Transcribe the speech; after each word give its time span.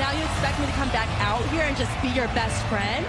now 0.00 0.12
you 0.12 0.24
expect 0.24 0.58
me 0.58 0.64
to 0.64 0.72
come 0.72 0.88
back 0.88 1.08
out 1.20 1.44
here 1.50 1.60
and 1.62 1.76
just 1.76 1.92
be 2.00 2.08
your 2.08 2.26
best 2.28 2.64
friend? 2.72 3.04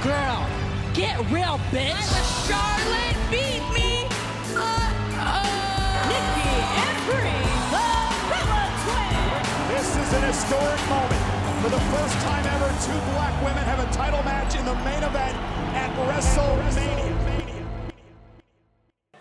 Girl, 0.00 0.46
get 0.94 1.18
real, 1.28 1.58
bitch. 1.74 1.90
I'm 1.90 2.06
a 2.06 2.24
Charlotte. 2.46 3.18
Beat 3.34 3.66
me. 3.74 4.06
Uh-oh. 4.54 6.06
Nikki 6.06 6.54
and 6.86 6.96
Brie, 7.10 7.42
the 7.74 7.90
Bella 8.30 8.62
Twins. 8.86 9.66
This 9.74 9.90
is 9.98 10.08
an 10.14 10.22
historic 10.30 10.82
moment. 10.86 11.22
For 11.62 11.70
the 11.70 11.82
first 11.90 12.14
time 12.22 12.46
ever, 12.46 12.70
two 12.86 13.00
black 13.10 13.34
women 13.42 13.64
have 13.66 13.80
a 13.80 13.90
title 13.92 14.22
match 14.22 14.54
in 14.54 14.64
the 14.64 14.74
main 14.86 15.02
event 15.02 15.34
at 15.74 15.90
WrestleMania. 16.06 17.66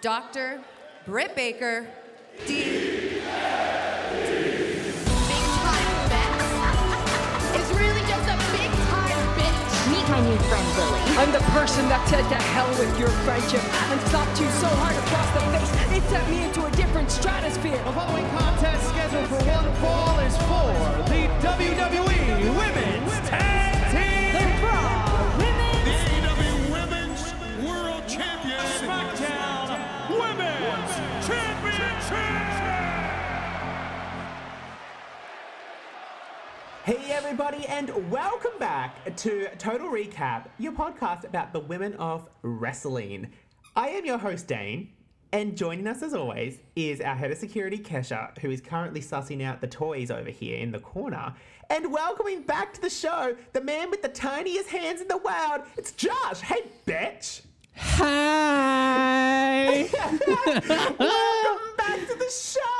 Dr. 0.02 0.62
Britt 1.08 1.36
Baker, 1.36 1.88
D. 2.46 2.85
new 10.26 10.38
friend 10.50 10.68
Lily. 10.78 11.02
I'm 11.22 11.32
the 11.32 11.44
person 11.54 11.88
that 11.90 12.02
said 12.10 12.26
to 12.30 12.40
hell 12.54 12.70
with 12.80 12.98
your 13.00 13.10
friendship 13.26 13.62
and 13.92 14.02
slapped 14.10 14.40
you 14.42 14.50
so 14.58 14.68
hard 14.82 14.98
across 14.98 15.30
the 15.38 15.42
face 15.54 15.72
it 15.98 16.04
sent 16.10 16.30
me 16.30 16.44
into 16.44 16.66
a 16.66 16.72
different 16.72 17.12
stratosphere. 17.12 17.78
The 17.84 17.94
following 17.94 18.28
contest 18.32 18.90
scheduled 18.90 19.28
for 19.30 19.42
one 19.46 19.70
fall 19.82 20.20
is 20.20 20.36
for 20.50 20.74
the 21.14 21.30
WWE 21.46 22.15
everybody, 37.16 37.66
and 37.68 38.12
welcome 38.12 38.52
back 38.60 39.16
to 39.16 39.48
Total 39.58 39.88
Recap, 39.88 40.48
your 40.60 40.74
podcast 40.74 41.24
about 41.24 41.54
the 41.54 41.62
women 41.62 41.94
of 41.94 42.28
wrestling. 42.42 43.32
I 43.74 43.88
am 43.88 44.06
your 44.06 44.18
host, 44.18 44.48
Dane, 44.48 44.92
and 45.32 45.56
joining 45.56 45.88
us 45.88 46.04
as 46.04 46.14
always 46.14 46.60
is 46.76 47.00
our 47.00 47.16
head 47.16 47.32
of 47.32 47.38
security, 47.38 47.78
Kesha, 47.78 48.38
who 48.40 48.52
is 48.52 48.60
currently 48.60 49.00
sussing 49.00 49.42
out 49.42 49.62
the 49.62 49.68
toys 49.68 50.12
over 50.12 50.30
here 50.30 50.58
in 50.58 50.74
the 50.74 50.80
corner. 50.80 51.34
And 51.70 51.90
welcoming 51.90 52.42
back 52.42 52.74
to 52.74 52.82
the 52.82 52.90
show, 52.90 53.38
the 53.54 53.62
man 53.62 53.90
with 53.90 54.02
the 54.02 54.10
tiniest 54.10 54.68
hands 54.68 55.00
in 55.00 55.08
the 55.08 55.18
world, 55.18 55.62
it's 55.78 55.94
Josh. 55.94 56.42
Hey, 56.42 56.64
bitch. 56.86 57.44
Hi! 57.78 58.06
welcome 61.00 61.78
back 61.78 62.08
to 62.10 62.16
the 62.16 62.30
show. 62.30 62.75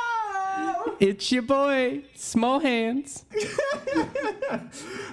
It's 1.00 1.30
your 1.32 1.42
boy, 1.42 2.02
Small 2.14 2.60
Hands. 2.60 3.24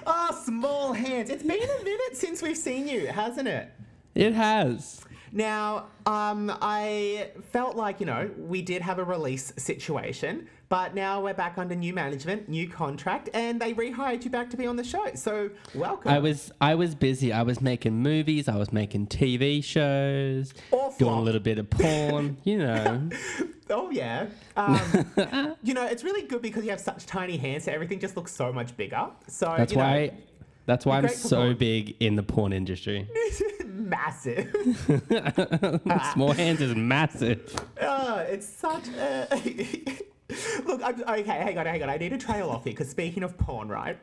Oh, 0.06 0.40
small 0.44 0.92
hands. 0.92 1.30
It's 1.30 1.42
been 1.42 1.62
a 1.62 1.84
minute 1.84 2.16
since 2.16 2.42
we've 2.42 2.56
seen 2.56 2.88
you, 2.88 3.06
hasn't 3.06 3.48
it? 3.48 3.70
It 4.14 4.34
has. 4.34 5.00
Now, 5.34 5.86
um, 6.06 6.56
I 6.62 7.30
felt 7.50 7.74
like, 7.74 7.98
you 7.98 8.06
know, 8.06 8.30
we 8.38 8.62
did 8.62 8.82
have 8.82 9.00
a 9.00 9.04
release 9.04 9.52
situation, 9.56 10.46
but 10.68 10.94
now 10.94 11.20
we're 11.20 11.34
back 11.34 11.58
under 11.58 11.74
new 11.74 11.92
management, 11.92 12.48
new 12.48 12.68
contract, 12.68 13.30
and 13.34 13.60
they 13.60 13.74
rehired 13.74 14.22
you 14.22 14.30
back 14.30 14.48
to 14.50 14.56
be 14.56 14.64
on 14.64 14.76
the 14.76 14.84
show. 14.84 15.04
So, 15.16 15.50
welcome. 15.74 16.12
I 16.12 16.20
was 16.20 16.52
I 16.60 16.76
was 16.76 16.94
busy. 16.94 17.32
I 17.32 17.42
was 17.42 17.60
making 17.60 18.00
movies. 18.00 18.48
I 18.48 18.54
was 18.54 18.72
making 18.72 19.08
TV 19.08 19.62
shows. 19.62 20.54
Doing 20.98 21.14
a 21.14 21.20
little 21.20 21.40
bit 21.40 21.58
of 21.58 21.68
porn. 21.68 22.38
You 22.44 22.58
know. 22.58 23.08
Oh, 23.70 23.90
yeah. 23.90 24.26
Um, 24.56 25.56
you 25.62 25.74
know, 25.74 25.86
it's 25.86 26.04
really 26.04 26.26
good 26.26 26.42
because 26.42 26.62
you 26.64 26.70
have 26.70 26.80
such 26.80 27.06
tiny 27.06 27.36
hands, 27.38 27.64
so 27.64 27.72
everything 27.72 27.98
just 27.98 28.16
looks 28.16 28.32
so 28.32 28.52
much 28.52 28.76
bigger. 28.76 29.08
So, 29.26 29.54
That's 29.56 29.72
you 29.72 29.78
know, 29.78 29.84
why. 29.84 30.12
That's 30.66 30.86
why 30.86 30.98
I'm 30.98 31.08
so 31.08 31.36
porn. 31.36 31.56
big 31.56 31.96
in 32.00 32.16
the 32.16 32.22
porn 32.22 32.52
industry. 32.52 33.08
massive. 33.66 34.50
Small 36.12 36.32
Hands 36.32 36.60
is 36.60 36.74
massive. 36.74 37.54
Oh, 37.80 38.16
it's 38.18 38.48
such 38.48 38.88
a. 38.88 39.28
Look, 40.66 40.82
I'm, 40.82 41.02
okay, 41.02 41.22
hang 41.22 41.58
on, 41.58 41.66
hang 41.66 41.82
on. 41.82 41.90
I 41.90 41.98
need 41.98 42.08
to 42.10 42.18
trail 42.18 42.48
off 42.48 42.64
here 42.64 42.72
because 42.72 42.88
speaking 42.88 43.22
of 43.22 43.36
porn, 43.36 43.68
right? 43.68 43.98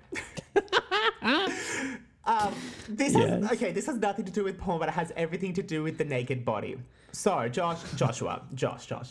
um, 2.26 2.54
this 2.88 3.16
has, 3.16 3.42
Yes. 3.42 3.52
okay, 3.54 3.72
this 3.72 3.88
has 3.88 3.98
nothing 3.98 4.26
to 4.26 4.32
do 4.32 4.44
with 4.44 4.58
porn, 4.60 4.80
but 4.80 4.88
it 4.90 4.94
has 4.94 5.12
everything 5.16 5.54
to 5.56 5.64
do 5.64 5.84
with 5.84 5.98
the 5.98 6.06
naked 6.06 6.46
body. 6.46 6.78
So, 7.12 7.48
Josh, 7.50 7.80
Joshua, 7.96 8.44
Josh, 8.54 8.86
Josh, 8.86 9.10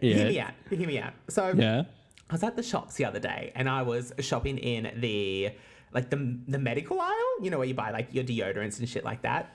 hear 0.00 0.26
me 0.28 0.36
Yeah. 0.36 0.46
out, 0.48 0.54
hear 0.78 0.86
me 0.86 0.98
out. 0.98 1.12
So, 1.28 1.52
Yeah. 1.56 1.82
I 2.30 2.32
was 2.32 2.44
at 2.44 2.54
the 2.54 2.62
shops 2.62 2.94
the 2.94 3.04
other 3.04 3.18
day, 3.18 3.50
and 3.56 3.68
I 3.68 3.82
was 3.82 4.12
shopping 4.20 4.56
in 4.58 4.92
the 5.00 5.50
like 5.92 6.10
the 6.10 6.38
the 6.48 6.58
medical 6.58 7.00
aisle. 7.00 7.42
You 7.42 7.50
know 7.50 7.58
where 7.58 7.66
you 7.66 7.74
buy 7.74 7.90
like 7.90 8.08
your 8.12 8.24
deodorants 8.24 8.78
and 8.78 8.88
shit 8.88 9.04
like 9.04 9.22
that. 9.22 9.54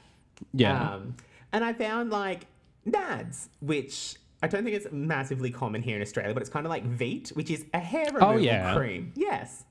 Yeah. 0.53 0.93
Um, 0.95 1.15
and 1.51 1.63
I 1.63 1.73
found 1.73 2.09
like 2.09 2.47
Nads, 2.87 3.47
which 3.61 4.15
I 4.43 4.47
don't 4.47 4.63
think 4.63 4.75
it's 4.75 4.87
massively 4.91 5.49
common 5.49 5.81
here 5.81 5.95
in 5.95 6.01
Australia, 6.01 6.33
but 6.33 6.41
it's 6.41 6.49
kind 6.49 6.65
of 6.65 6.69
like 6.69 6.85
Veet, 6.85 7.29
which 7.35 7.49
is 7.49 7.65
a 7.73 7.79
hair 7.79 8.05
removal 8.07 8.29
Oh, 8.29 8.37
yeah. 8.37 8.75
cream. 8.75 9.11
Yes. 9.15 9.63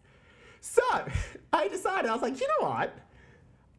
So 0.61 0.83
I 1.53 1.69
decided, 1.69 2.11
I 2.11 2.15
was 2.15 2.23
like, 2.23 2.41
you 2.41 2.49
know 2.49 2.69
what? 2.69 2.97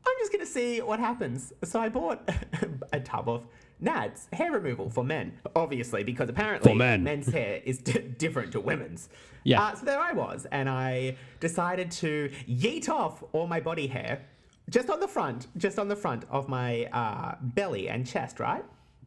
I'm 0.08 0.14
just 0.20 0.32
going 0.32 0.46
to 0.46 0.52
see 0.52 0.82
what 0.82 1.00
happens. 1.00 1.52
So 1.64 1.80
I 1.80 1.90
bought 1.90 2.30
a 2.94 3.00
tub 3.00 3.28
of 3.28 3.48
Nads 3.84 4.34
hair 4.34 4.52
removal 4.52 4.90
for 4.90 5.04
men, 5.04 5.38
obviously, 5.56 6.04
because 6.04 6.30
apparently 6.30 6.74
men. 6.74 7.04
men's 7.04 7.28
hair 7.32 7.62
is 7.66 7.78
d- 7.80 8.00
different 8.18 8.54
to 8.54 8.60
women's. 8.62 9.10
Yeah. 9.44 9.62
Uh, 9.62 9.76
so 9.76 9.86
there 9.86 10.00
I 10.00 10.14
was, 10.14 10.48
and 10.52 10.70
I 10.70 11.18
decided 11.40 11.92
to 11.92 12.32
yeet 12.48 12.90
off 12.90 13.24
all 13.34 13.48
my 13.48 13.60
body 13.60 13.88
hair 13.88 14.22
just 14.70 14.90
on 14.90 15.00
the 15.00 15.08
front, 15.08 15.48
just 15.58 15.78
on 15.78 15.88
the 15.90 15.96
front 15.96 16.26
of 16.32 16.48
my 16.50 16.86
uh, 16.86 17.36
belly 17.42 17.88
and 17.90 18.08
chest, 18.08 18.40
right? 18.40 18.66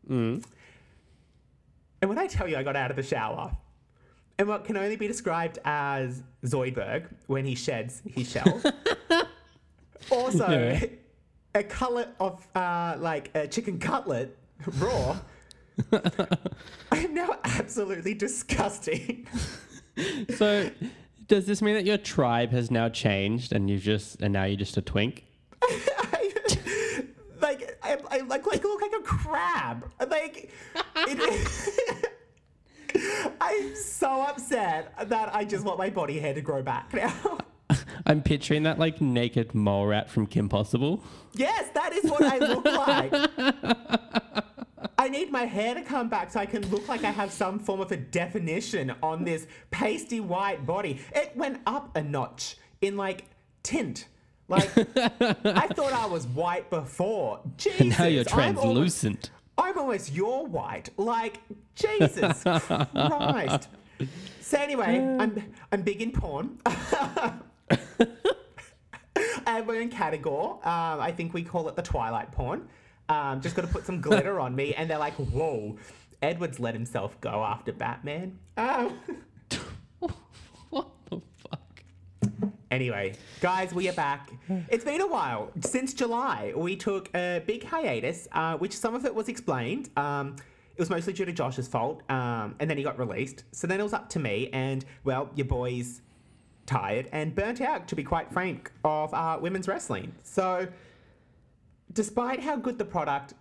Mm. 0.08 0.44
And 2.00 2.08
when 2.08 2.18
I 2.18 2.26
tell 2.28 2.46
you 2.46 2.56
I 2.56 2.62
got 2.62 2.76
out 2.76 2.90
of 2.90 2.96
the 2.96 3.02
shower, 3.02 3.56
and 4.38 4.46
what 4.46 4.64
can 4.64 4.76
only 4.76 4.94
be 4.96 5.08
described 5.08 5.58
as 5.64 6.22
Zoidberg 6.44 7.06
when 7.26 7.44
he 7.44 7.56
sheds 7.56 8.02
his 8.06 8.30
shell, 8.30 8.62
also 10.12 10.48
Yeah. 10.48 10.84
a 11.56 11.64
cutlet 11.64 12.10
of 12.20 12.46
uh, 12.54 12.96
like 13.00 13.30
a 13.34 13.48
chicken 13.48 13.80
cutlet 13.80 14.37
raw. 14.78 15.16
I 15.92 16.98
am 16.98 17.14
now 17.14 17.36
absolutely 17.44 18.14
disgusting. 18.14 19.26
So, 20.36 20.70
does 21.26 21.46
this 21.46 21.60
mean 21.60 21.74
that 21.74 21.84
your 21.84 21.98
tribe 21.98 22.52
has 22.52 22.70
now 22.70 22.88
changed 22.88 23.52
and 23.52 23.68
you've 23.68 23.82
just 23.82 24.22
and 24.22 24.32
now 24.32 24.44
you're 24.44 24.56
just 24.56 24.76
a 24.76 24.80
twink? 24.80 25.24
I, 25.60 26.32
like 27.42 27.76
I, 27.82 27.98
I 28.08 28.18
like, 28.20 28.46
like 28.46 28.62
look 28.62 28.80
like 28.80 28.92
a 28.92 29.02
crab. 29.02 29.90
Like 30.08 30.52
it, 30.94 32.08
I'm 33.40 33.74
so 33.74 34.22
upset 34.22 34.94
that 35.08 35.34
I 35.34 35.44
just 35.44 35.64
want 35.64 35.78
my 35.78 35.90
body 35.90 36.20
hair 36.20 36.32
to 36.32 36.40
grow 36.40 36.62
back 36.62 36.94
now. 36.94 37.38
I'm 38.06 38.22
picturing 38.22 38.62
that 38.62 38.78
like 38.78 39.00
naked 39.00 39.56
mole 39.56 39.86
rat 39.86 40.08
from 40.08 40.28
Kim 40.28 40.48
Possible. 40.48 41.02
yes, 41.34 41.70
that 41.74 41.92
is 41.92 42.08
what 42.08 42.22
I 42.22 42.38
look 42.38 42.64
like. 42.64 43.97
I 45.08 45.10
need 45.10 45.32
my 45.32 45.46
hair 45.46 45.74
to 45.74 45.80
come 45.80 46.10
back 46.10 46.30
so 46.30 46.38
I 46.38 46.44
can 46.44 46.68
look 46.68 46.86
like 46.86 47.02
I 47.02 47.10
have 47.10 47.32
some 47.32 47.58
form 47.58 47.80
of 47.80 47.90
a 47.92 47.96
definition 47.96 48.94
on 49.02 49.24
this 49.24 49.46
pasty 49.70 50.20
white 50.20 50.66
body. 50.66 51.00
It 51.14 51.34
went 51.34 51.62
up 51.66 51.96
a 51.96 52.02
notch 52.02 52.58
in 52.82 52.98
like 52.98 53.24
tint. 53.62 54.06
Like 54.48 54.68
I 54.76 55.66
thought 55.68 55.94
I 55.94 56.04
was 56.04 56.26
white 56.26 56.68
before. 56.68 57.40
Jesus, 57.56 57.80
And 57.80 57.88
now 57.98 58.04
you're 58.04 58.22
I'm 58.34 58.58
almost- 58.58 59.00
translucent. 59.00 59.30
I'm 59.56 59.78
almost 59.78 60.12
your 60.12 60.46
white. 60.46 60.90
Like, 60.98 61.40
Jesus 61.74 62.42
Christ. 62.42 63.68
So 64.42 64.58
anyway, 64.58 64.98
I'm 65.20 65.42
I'm 65.72 65.80
big 65.80 66.02
in 66.02 66.12
porn. 66.12 66.58
I 66.66 67.32
have 69.46 69.66
my 69.66 69.78
own 69.78 69.88
category. 69.88 70.50
Um, 70.64 71.00
I 71.00 71.12
think 71.16 71.32
we 71.32 71.42
call 71.44 71.66
it 71.70 71.76
the 71.76 71.82
Twilight 71.82 72.30
porn. 72.30 72.68
Um, 73.08 73.40
just 73.40 73.56
got 73.56 73.62
to 73.62 73.68
put 73.68 73.86
some 73.86 74.00
glitter 74.00 74.38
on 74.40 74.54
me, 74.54 74.74
and 74.74 74.88
they're 74.88 74.98
like, 74.98 75.14
"Whoa, 75.14 75.76
Edward's 76.22 76.60
let 76.60 76.74
himself 76.74 77.18
go 77.20 77.42
after 77.44 77.72
Batman." 77.72 78.38
Um, 78.56 78.98
What 80.70 80.88
the 81.10 81.20
fuck? 81.48 81.82
Anyway, 82.70 83.14
guys, 83.40 83.72
we 83.72 83.88
are 83.88 83.94
back. 83.94 84.30
It's 84.68 84.84
been 84.84 85.00
a 85.00 85.06
while. 85.06 85.50
Since 85.60 85.94
July, 85.94 86.52
we 86.54 86.76
took 86.76 87.08
a 87.14 87.42
big 87.46 87.64
hiatus, 87.64 88.28
uh, 88.32 88.58
which 88.58 88.76
some 88.76 88.94
of 88.94 89.06
it 89.06 89.14
was 89.14 89.28
explained. 89.28 89.88
Um, 89.96 90.36
it 90.76 90.78
was 90.78 90.90
mostly 90.90 91.14
due 91.14 91.24
to 91.24 91.32
Josh's 91.32 91.66
fault, 91.66 92.02
um, 92.10 92.54
and 92.60 92.68
then 92.68 92.76
he 92.76 92.84
got 92.84 92.98
released. 92.98 93.44
So 93.52 93.66
then 93.66 93.80
it 93.80 93.82
was 93.82 93.94
up 93.94 94.08
to 94.10 94.18
me, 94.18 94.50
and 94.52 94.84
well, 95.04 95.30
your 95.34 95.46
boys 95.46 96.02
tired 96.66 97.08
and 97.12 97.34
burnt 97.34 97.60
out, 97.62 97.88
to 97.88 97.96
be 97.96 98.04
quite 98.04 98.30
frank, 98.30 98.70
of 98.84 99.12
uh, 99.14 99.38
women's 99.40 99.66
wrestling. 99.66 100.14
So, 100.22 100.68
despite 101.92 102.40
how 102.40 102.56
good 102.56 102.78
the 102.78 102.84
product 102.84 103.34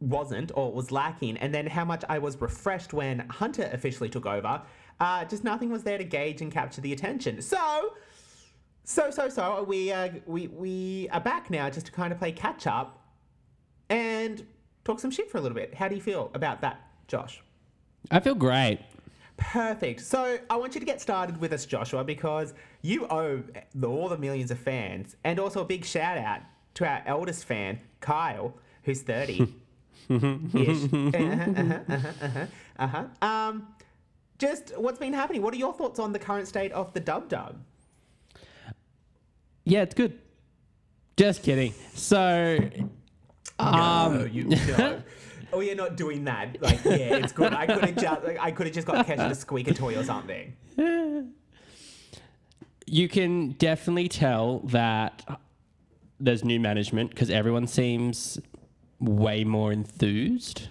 wasn't 0.00 0.50
or 0.54 0.72
was 0.72 0.90
lacking, 0.90 1.36
and 1.38 1.54
then 1.54 1.66
how 1.66 1.84
much 1.84 2.04
I 2.08 2.18
was 2.18 2.40
refreshed 2.40 2.92
when 2.92 3.20
Hunter 3.28 3.70
officially 3.72 4.08
took 4.08 4.26
over, 4.26 4.62
Uh, 5.00 5.24
just 5.24 5.42
nothing 5.42 5.70
was 5.70 5.82
there 5.82 5.98
to 5.98 6.04
gauge 6.04 6.42
and 6.42 6.52
capture 6.52 6.80
the 6.80 6.92
attention. 6.92 7.42
So, 7.42 7.94
so, 8.84 9.10
so, 9.10 9.28
so 9.28 9.64
we 9.64 9.90
uh, 9.90 10.10
we 10.26 10.46
we 10.48 11.08
are 11.10 11.20
back 11.20 11.50
now 11.50 11.70
just 11.70 11.86
to 11.86 11.92
kind 11.92 12.12
of 12.12 12.18
play 12.18 12.32
catch 12.32 12.66
up 12.66 12.88
and 13.88 14.46
talk 14.84 15.00
some 15.00 15.10
shit 15.10 15.30
for 15.30 15.38
a 15.38 15.40
little 15.40 15.56
bit. 15.56 15.74
How 15.74 15.88
do 15.88 15.94
you 15.94 16.02
feel 16.02 16.30
about 16.34 16.60
that, 16.60 16.76
Josh? 17.08 17.42
I 18.10 18.20
feel 18.20 18.34
great. 18.36 18.80
Perfect. 19.36 20.00
So 20.00 20.38
I 20.50 20.56
want 20.56 20.74
you 20.74 20.80
to 20.80 20.86
get 20.86 21.00
started 21.00 21.40
with 21.40 21.52
us, 21.52 21.66
Joshua, 21.66 22.04
because 22.04 22.54
you 22.82 23.06
owe 23.06 23.42
all 23.84 24.08
the 24.08 24.18
millions 24.18 24.50
of 24.50 24.58
fans, 24.58 25.16
and 25.24 25.40
also 25.40 25.62
a 25.62 25.64
big 25.64 25.84
shout 25.84 26.18
out 26.18 26.42
to 26.74 26.86
our 26.86 27.02
eldest 27.06 27.44
fan, 27.44 27.80
Kyle, 28.00 28.54
who's 28.84 29.02
30 29.02 29.40
ish. 29.40 29.48
uh-huh, 30.10 30.26
uh-huh, 30.26 31.52
uh-huh, 31.56 31.78
uh-huh, 31.88 32.46
uh-huh. 32.78 33.26
Um, 33.26 33.68
just 34.38 34.76
what's 34.76 34.98
been 34.98 35.12
happening? 35.12 35.42
What 35.42 35.54
are 35.54 35.58
your 35.58 35.72
thoughts 35.72 35.98
on 35.98 36.12
the 36.12 36.18
current 36.18 36.48
state 36.48 36.72
of 36.72 36.92
the 36.92 37.00
dub 37.00 37.28
dub? 37.28 37.60
Yeah, 39.64 39.82
it's 39.82 39.94
good. 39.94 40.18
Just 41.16 41.42
kidding. 41.42 41.72
So, 41.94 42.58
um, 43.58 44.18
no, 44.18 44.24
you 44.24 44.44
no. 44.44 45.02
Oh, 45.54 45.60
you're 45.60 45.76
not 45.76 45.96
doing 45.98 46.24
that. 46.24 46.56
Like, 46.62 46.82
yeah, 46.82 47.16
it's 47.16 47.32
good. 47.32 47.52
I 47.52 47.66
could 47.66 47.84
have 47.84 47.96
just, 47.96 48.24
like, 48.24 48.38
I 48.40 48.50
could 48.52 48.66
have 48.66 48.74
just 48.74 48.86
got 48.86 49.06
Kesha 49.06 49.28
to 49.28 49.34
squeak 49.34 49.68
a 49.68 49.74
toy 49.74 49.94
or 49.98 50.02
something. 50.02 50.56
you 52.86 53.08
can 53.08 53.50
definitely 53.52 54.08
tell 54.08 54.60
that 54.60 55.22
there's 56.20 56.44
new 56.44 56.60
management 56.60 57.10
because 57.10 57.30
everyone 57.30 57.66
seems 57.66 58.38
way 59.00 59.44
more 59.44 59.72
enthused. 59.72 60.68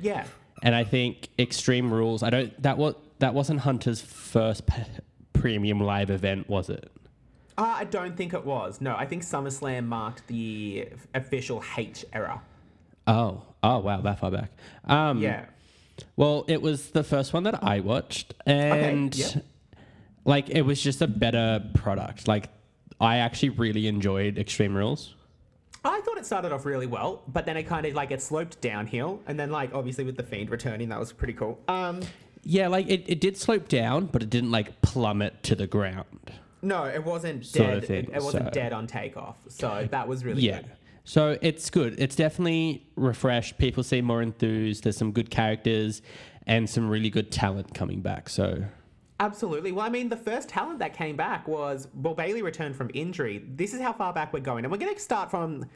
Yeah. 0.00 0.24
And 0.62 0.74
I 0.74 0.84
think 0.84 1.28
Extreme 1.38 1.92
Rules. 1.92 2.22
I 2.22 2.30
don't. 2.30 2.62
That 2.62 2.78
was 2.78 2.94
that 3.18 3.34
wasn't 3.34 3.60
Hunter's 3.60 4.00
first 4.00 4.66
p- 4.66 4.82
premium 5.32 5.80
live 5.80 6.10
event, 6.10 6.48
was 6.48 6.68
it? 6.68 6.90
Uh, 7.56 7.74
I 7.78 7.84
don't 7.84 8.16
think 8.16 8.34
it 8.34 8.44
was. 8.44 8.80
No, 8.80 8.94
I 8.94 9.04
think 9.04 9.22
SummerSlam 9.22 9.86
marked 9.86 10.26
the 10.28 10.88
official 11.14 11.62
H 11.76 12.04
era. 12.12 12.40
Oh, 13.06 13.42
oh 13.62 13.78
wow, 13.78 14.00
that 14.00 14.20
far 14.20 14.30
back. 14.30 14.52
Um, 14.84 15.20
Yeah. 15.20 15.46
Well, 16.16 16.44
it 16.46 16.62
was 16.62 16.90
the 16.90 17.02
first 17.02 17.32
one 17.32 17.42
that 17.42 17.62
I 17.64 17.80
watched, 17.80 18.34
and 18.46 19.16
yep. 19.16 19.44
like 20.24 20.48
it 20.48 20.62
was 20.62 20.80
just 20.80 21.02
a 21.02 21.08
better 21.08 21.64
product. 21.74 22.28
Like 22.28 22.48
I 23.00 23.18
actually 23.18 23.50
really 23.50 23.86
enjoyed 23.86 24.38
Extreme 24.38 24.74
Rules. 24.76 25.14
I 25.84 26.00
thought 26.00 26.18
it 26.18 26.26
started 26.26 26.52
off 26.52 26.64
really 26.66 26.86
well, 26.86 27.22
but 27.28 27.46
then 27.46 27.56
it 27.56 27.62
kind 27.64 27.86
of 27.86 27.94
like 27.94 28.10
it 28.10 28.20
sloped 28.20 28.60
downhill, 28.60 29.20
and 29.26 29.38
then 29.38 29.50
like 29.50 29.72
obviously 29.72 30.04
with 30.04 30.16
the 30.16 30.22
Fiend 30.24 30.50
returning, 30.50 30.88
that 30.88 30.98
was 30.98 31.12
pretty 31.12 31.32
cool. 31.34 31.58
Um, 31.68 32.00
Yeah, 32.42 32.68
like 32.68 32.88
it, 32.88 33.04
it 33.06 33.20
did 33.20 33.36
slope 33.36 33.68
down, 33.68 34.06
but 34.06 34.22
it 34.22 34.30
didn't 34.30 34.50
like 34.50 34.80
plummet 34.82 35.42
to 35.44 35.54
the 35.54 35.66
ground. 35.66 36.32
no, 36.62 36.84
it 36.84 37.04
wasn't 37.04 37.46
Sort 37.46 37.66
dead. 37.68 37.78
of 37.78 37.84
thing, 37.84 38.04
it, 38.06 38.16
it 38.16 38.22
wasn't 38.22 38.46
so- 38.46 38.50
dead 38.50 38.72
on 38.72 38.86
takeoff, 38.88 39.36
so 39.48 39.86
that 39.92 40.08
was 40.08 40.24
really 40.24 40.40
good. 40.40 40.46
Yeah. 40.46 40.60
good. 40.62 40.70
So 41.04 41.38
it's 41.40 41.70
good. 41.70 41.94
It's 41.98 42.16
definitely 42.16 42.86
refreshed. 42.96 43.56
People 43.56 43.82
seem 43.82 44.04
more 44.04 44.20
enthused. 44.20 44.84
There's 44.84 44.96
some 44.98 45.12
good 45.12 45.30
characters 45.30 46.02
and 46.46 46.68
some 46.68 46.90
really 46.90 47.08
good 47.08 47.30
talent 47.32 47.72
coming 47.72 48.00
back. 48.02 48.28
So 48.28 48.62
Absolutely. 49.20 49.72
Well, 49.72 49.84
I 49.84 49.88
mean, 49.88 50.08
the 50.08 50.16
first 50.16 50.48
talent 50.48 50.78
that 50.78 50.94
came 50.94 51.16
back 51.16 51.48
was 51.48 51.88
well, 51.94 52.14
Bayley 52.14 52.42
returned 52.42 52.76
from 52.76 52.90
injury. 52.94 53.44
This 53.48 53.74
is 53.74 53.80
how 53.80 53.92
far 53.92 54.12
back 54.12 54.32
we're 54.32 54.40
going, 54.40 54.64
and 54.64 54.70
we're 54.70 54.78
going 54.78 54.94
to 54.94 55.00
start 55.00 55.30
from. 55.30 55.66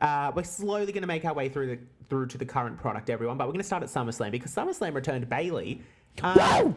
Uh, 0.00 0.30
we're 0.34 0.44
slowly 0.44 0.92
going 0.92 1.02
to 1.02 1.06
make 1.06 1.24
our 1.24 1.34
way 1.34 1.48
through 1.48 1.66
the 1.66 1.78
through 2.08 2.26
to 2.28 2.38
the 2.38 2.44
current 2.44 2.78
product, 2.78 3.10
everyone. 3.10 3.36
But 3.36 3.48
we're 3.48 3.52
going 3.52 3.60
to 3.60 3.66
start 3.66 3.82
at 3.82 3.88
SummerSlam 3.88 4.30
because 4.30 4.54
SummerSlam 4.54 4.94
returned 4.94 5.28
Bayley. 5.28 5.82
Um, 6.22 6.76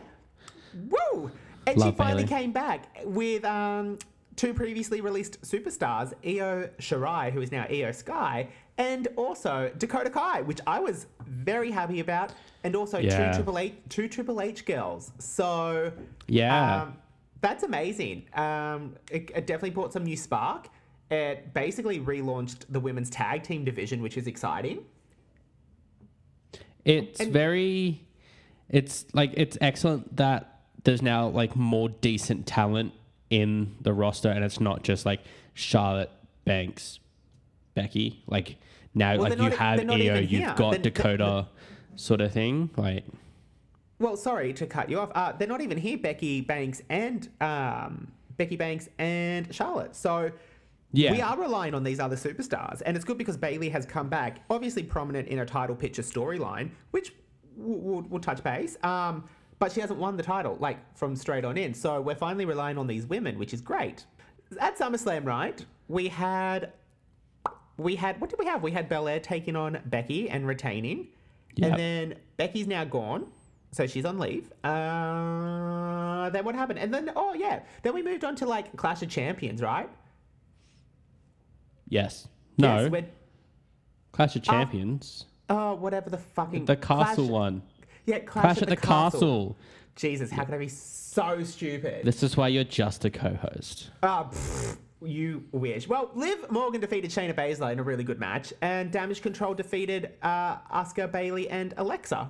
woo! 0.89 1.31
And 1.67 1.81
she 1.81 1.91
finally 1.91 2.23
Bayley. 2.23 2.41
came 2.41 2.51
back 2.51 2.89
with 3.05 3.45
um, 3.45 3.97
two 4.35 4.53
previously 4.53 5.01
released 5.01 5.41
superstars, 5.41 6.13
Io 6.25 6.69
Shirai, 6.79 7.31
who 7.31 7.41
is 7.41 7.51
now 7.51 7.65
Io 7.69 7.91
Sky, 7.91 8.47
and 8.79 9.07
also 9.17 9.71
Dakota 9.77 10.09
Kai, 10.09 10.41
which 10.41 10.59
I 10.65 10.79
was 10.79 11.05
very 11.27 11.69
happy 11.69 11.99
about, 11.99 12.33
and 12.63 12.75
also 12.75 12.97
Yeah. 12.97 13.29
two 13.31 13.35
Triple 13.37 13.57
H, 13.59 13.73
two 13.89 14.07
Triple 14.07 14.41
H 14.41 14.65
girls. 14.65 15.11
So 15.19 15.91
Yeah. 16.27 16.83
um, 16.83 16.97
that's 17.41 17.63
amazing. 17.63 18.23
Um, 18.33 18.95
it, 19.11 19.29
it 19.35 19.45
definitely 19.45 19.71
brought 19.71 19.91
some 19.93 20.05
new 20.05 20.15
spark. 20.17 20.69
It 21.11 21.53
basically 21.53 21.99
relaunched 21.99 22.65
the 22.69 22.79
women's 22.79 23.09
tag 23.09 23.43
team 23.43 23.65
division, 23.65 24.01
which 24.01 24.17
is 24.17 24.25
exciting. 24.25 24.79
it's 26.85 27.19
And- 27.19 27.31
very, 27.33 28.07
it's 28.69 29.05
like, 29.13 29.31
it's 29.35 29.57
excellent 29.61 30.15
that 30.15 30.61
there's 30.85 31.01
now 31.01 31.27
like 31.27 31.55
more 31.55 31.89
decent 31.89 32.47
talent 32.47 32.93
in 33.29 33.75
the 33.81 33.93
roster 33.93 34.29
and 34.29 34.43
it's 34.43 34.59
not 34.61 34.81
just 34.83 35.05
like 35.05 35.19
Charlotte, 35.53 36.09
Banks, 36.45 36.99
Becky. 37.75 38.23
Like 38.27 38.57
now, 38.93 39.13
Well, 39.13 39.29
like 39.29 39.37
you 39.37 39.49
not- 39.49 39.53
have 39.53 39.77
they're 39.87 39.91
Io, 39.91 40.19
you've 40.19 40.29
here. 40.29 40.53
got 40.55 40.71
Then- 40.73 40.81
Dakota 40.81 41.47
sort 41.95 42.21
of 42.21 42.31
thing. 42.31 42.69
Like, 42.77 43.03
Well, 43.99 44.15
sorry 44.17 44.53
to 44.53 44.65
cut 44.65 44.89
you 44.89 44.99
off. 44.99 45.11
Uh, 45.13 45.33
they're 45.33 45.47
not 45.47 45.61
even 45.61 45.77
here, 45.77 45.97
Becky 45.97 46.41
Banks 46.41 46.81
and 46.89 47.27
um, 47.41 48.11
Becky 48.37 48.55
Banks 48.55 48.87
and 48.97 49.53
Charlotte. 49.53 49.95
So 49.95 50.31
yeah. 50.93 51.11
we 51.11 51.21
are 51.21 51.37
relying 51.37 51.73
on 51.73 51.83
these 51.83 51.99
other 51.99 52.15
superstars, 52.15 52.81
and 52.85 52.95
it's 52.95 53.05
good 53.05 53.17
because 53.17 53.35
Bayley 53.37 53.69
has 53.69 53.85
come 53.85 54.07
back, 54.09 54.39
obviously 54.49 54.83
prominent 54.83 55.27
in 55.27 55.39
a 55.39 55.45
title 55.45 55.75
picture 55.75 56.01
storyline, 56.01 56.69
which 56.91 57.13
we'll, 57.57 57.79
we'll, 57.79 58.01
we'll 58.09 58.21
touch 58.21 58.41
base. 58.43 58.77
Um, 58.83 59.25
but 59.59 59.73
she 59.73 59.81
hasn't 59.81 59.99
won 59.99 60.15
the 60.15 60.23
title 60.23 60.55
like 60.61 60.77
from 60.97 61.15
straight 61.17 61.43
on 61.43 61.57
in. 61.57 61.73
So 61.73 61.99
we're 61.99 62.15
finally 62.15 62.45
relying 62.45 62.77
on 62.77 62.87
these 62.87 63.05
women, 63.05 63.37
which 63.37 63.53
is 63.53 63.59
great. 63.59 64.05
At 64.61 64.77
SummerSlam, 64.79 65.25
right? 65.25 65.63
We 65.89 66.07
had 66.07 66.71
we 67.79 67.95
had 67.95 68.19
what 68.21 68.29
did 68.29 68.37
we 68.39 68.45
have? 68.45 68.61
We 68.61 68.71
had 68.71 68.89
Belair 68.89 69.19
taking 69.19 69.55
on 69.55 69.79
Becky 69.85 70.29
and 70.29 70.45
retaining, 70.45 71.07
Yep. 71.55 71.71
and 71.71 71.79
then 71.79 72.15
Becky's 72.37 72.67
now 72.67 72.83
gone, 72.83 73.31
so 73.71 73.87
she's 73.87 74.05
on 74.05 74.19
leave. 74.19 74.51
Uh, 74.63 76.29
then 76.29 76.43
what 76.45 76.55
happened? 76.55 76.79
And 76.79 76.93
then 76.93 77.11
oh 77.15 77.33
yeah, 77.33 77.61
then 77.83 77.93
we 77.93 78.03
moved 78.03 78.23
on 78.23 78.35
to 78.37 78.45
like 78.45 78.75
Clash 78.75 79.01
of 79.01 79.09
Champions, 79.09 79.61
right? 79.61 79.89
Yes. 81.87 82.27
No. 82.57 82.89
Yes, 82.91 83.03
Clash 84.11 84.35
of 84.35 84.43
Champions. 84.43 85.25
Oh, 85.49 85.73
whatever 85.75 86.09
the 86.09 86.17
fucking 86.17 86.65
the 86.65 86.75
castle 86.75 87.27
Clash- 87.27 87.31
one. 87.31 87.61
Yeah, 88.05 88.19
Clash, 88.19 88.43
Clash 88.43 88.61
at 88.63 88.69
the, 88.69 88.77
castle. 88.77 89.55
Jesus, 89.95 90.31
how 90.31 90.43
can 90.43 90.53
I 90.53 90.57
be 90.57 90.67
so 90.67 91.43
stupid? 91.43 92.05
This 92.05 92.23
is 92.23 92.35
why 92.37 92.47
you're 92.47 92.63
just 92.63 93.05
a 93.05 93.09
co-host. 93.09 93.89
Ah, 94.03 94.23
pfft, 94.31 94.77
you 95.01 95.43
wish. 95.51 95.87
Well, 95.87 96.11
Liv 96.13 96.49
Morgan 96.51 96.81
defeated 96.81 97.11
Shayna 97.11 97.33
Baszler 97.33 97.71
in 97.71 97.79
a 97.79 97.83
really 97.83 98.03
good 98.03 98.19
match, 98.19 98.53
and 98.61 98.91
Damage 98.91 99.21
Control 99.21 99.53
defeated 99.53 100.13
uh, 100.21 100.57
Asuka, 100.73 101.11
Bayley, 101.11 101.49
and 101.49 101.73
Alexa. 101.77 102.29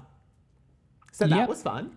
So 1.12 1.28
that 1.28 1.36
Yep. 1.36 1.50
was 1.50 1.62
fun. 1.64 1.96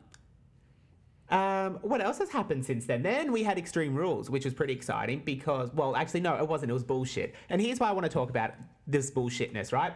Um, 1.31 1.79
what 1.83 2.03
else 2.03 2.19
has 2.19 2.31
happened 2.31 2.65
since 2.65 2.85
then? 2.85 3.03
Then 3.03 3.33
we 3.33 3.43
had 3.43 3.57
Extreme 3.57 3.95
Rules, 3.95 4.29
which 4.29 4.45
was 4.45 4.53
pretty 4.53 4.75
exciting 4.75 5.23
because, 5.25 5.73
well, 5.73 5.97
actually, 5.97 6.21
no, 6.21 6.37
it 6.37 6.47
wasn't. 6.47 6.71
It 6.71 6.75
was 6.75 6.85
bullshit. 6.85 7.35
And 7.49 7.61
here's 7.61 7.81
why 7.81 7.89
I 7.89 7.93
want 7.93 8.05
to 8.05 8.11
talk 8.11 8.29
about 8.29 8.53
this 8.87 9.11
bullshitness, 9.11 9.73
right? 9.73 9.95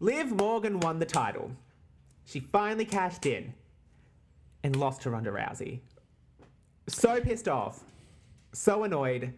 Liv 0.00 0.32
Morgan 0.32 0.80
won 0.80 0.98
the 0.98 1.06
title. 1.06 1.50
She 2.24 2.40
finally 2.40 2.86
cashed 2.86 3.26
in 3.26 3.52
and 4.62 4.74
lost 4.76 5.02
to 5.02 5.10
Ronda 5.10 5.30
Rousey. 5.30 5.80
So 6.88 7.20
pissed 7.20 7.48
off. 7.48 7.80
So 8.52 8.84
annoyed. 8.84 9.34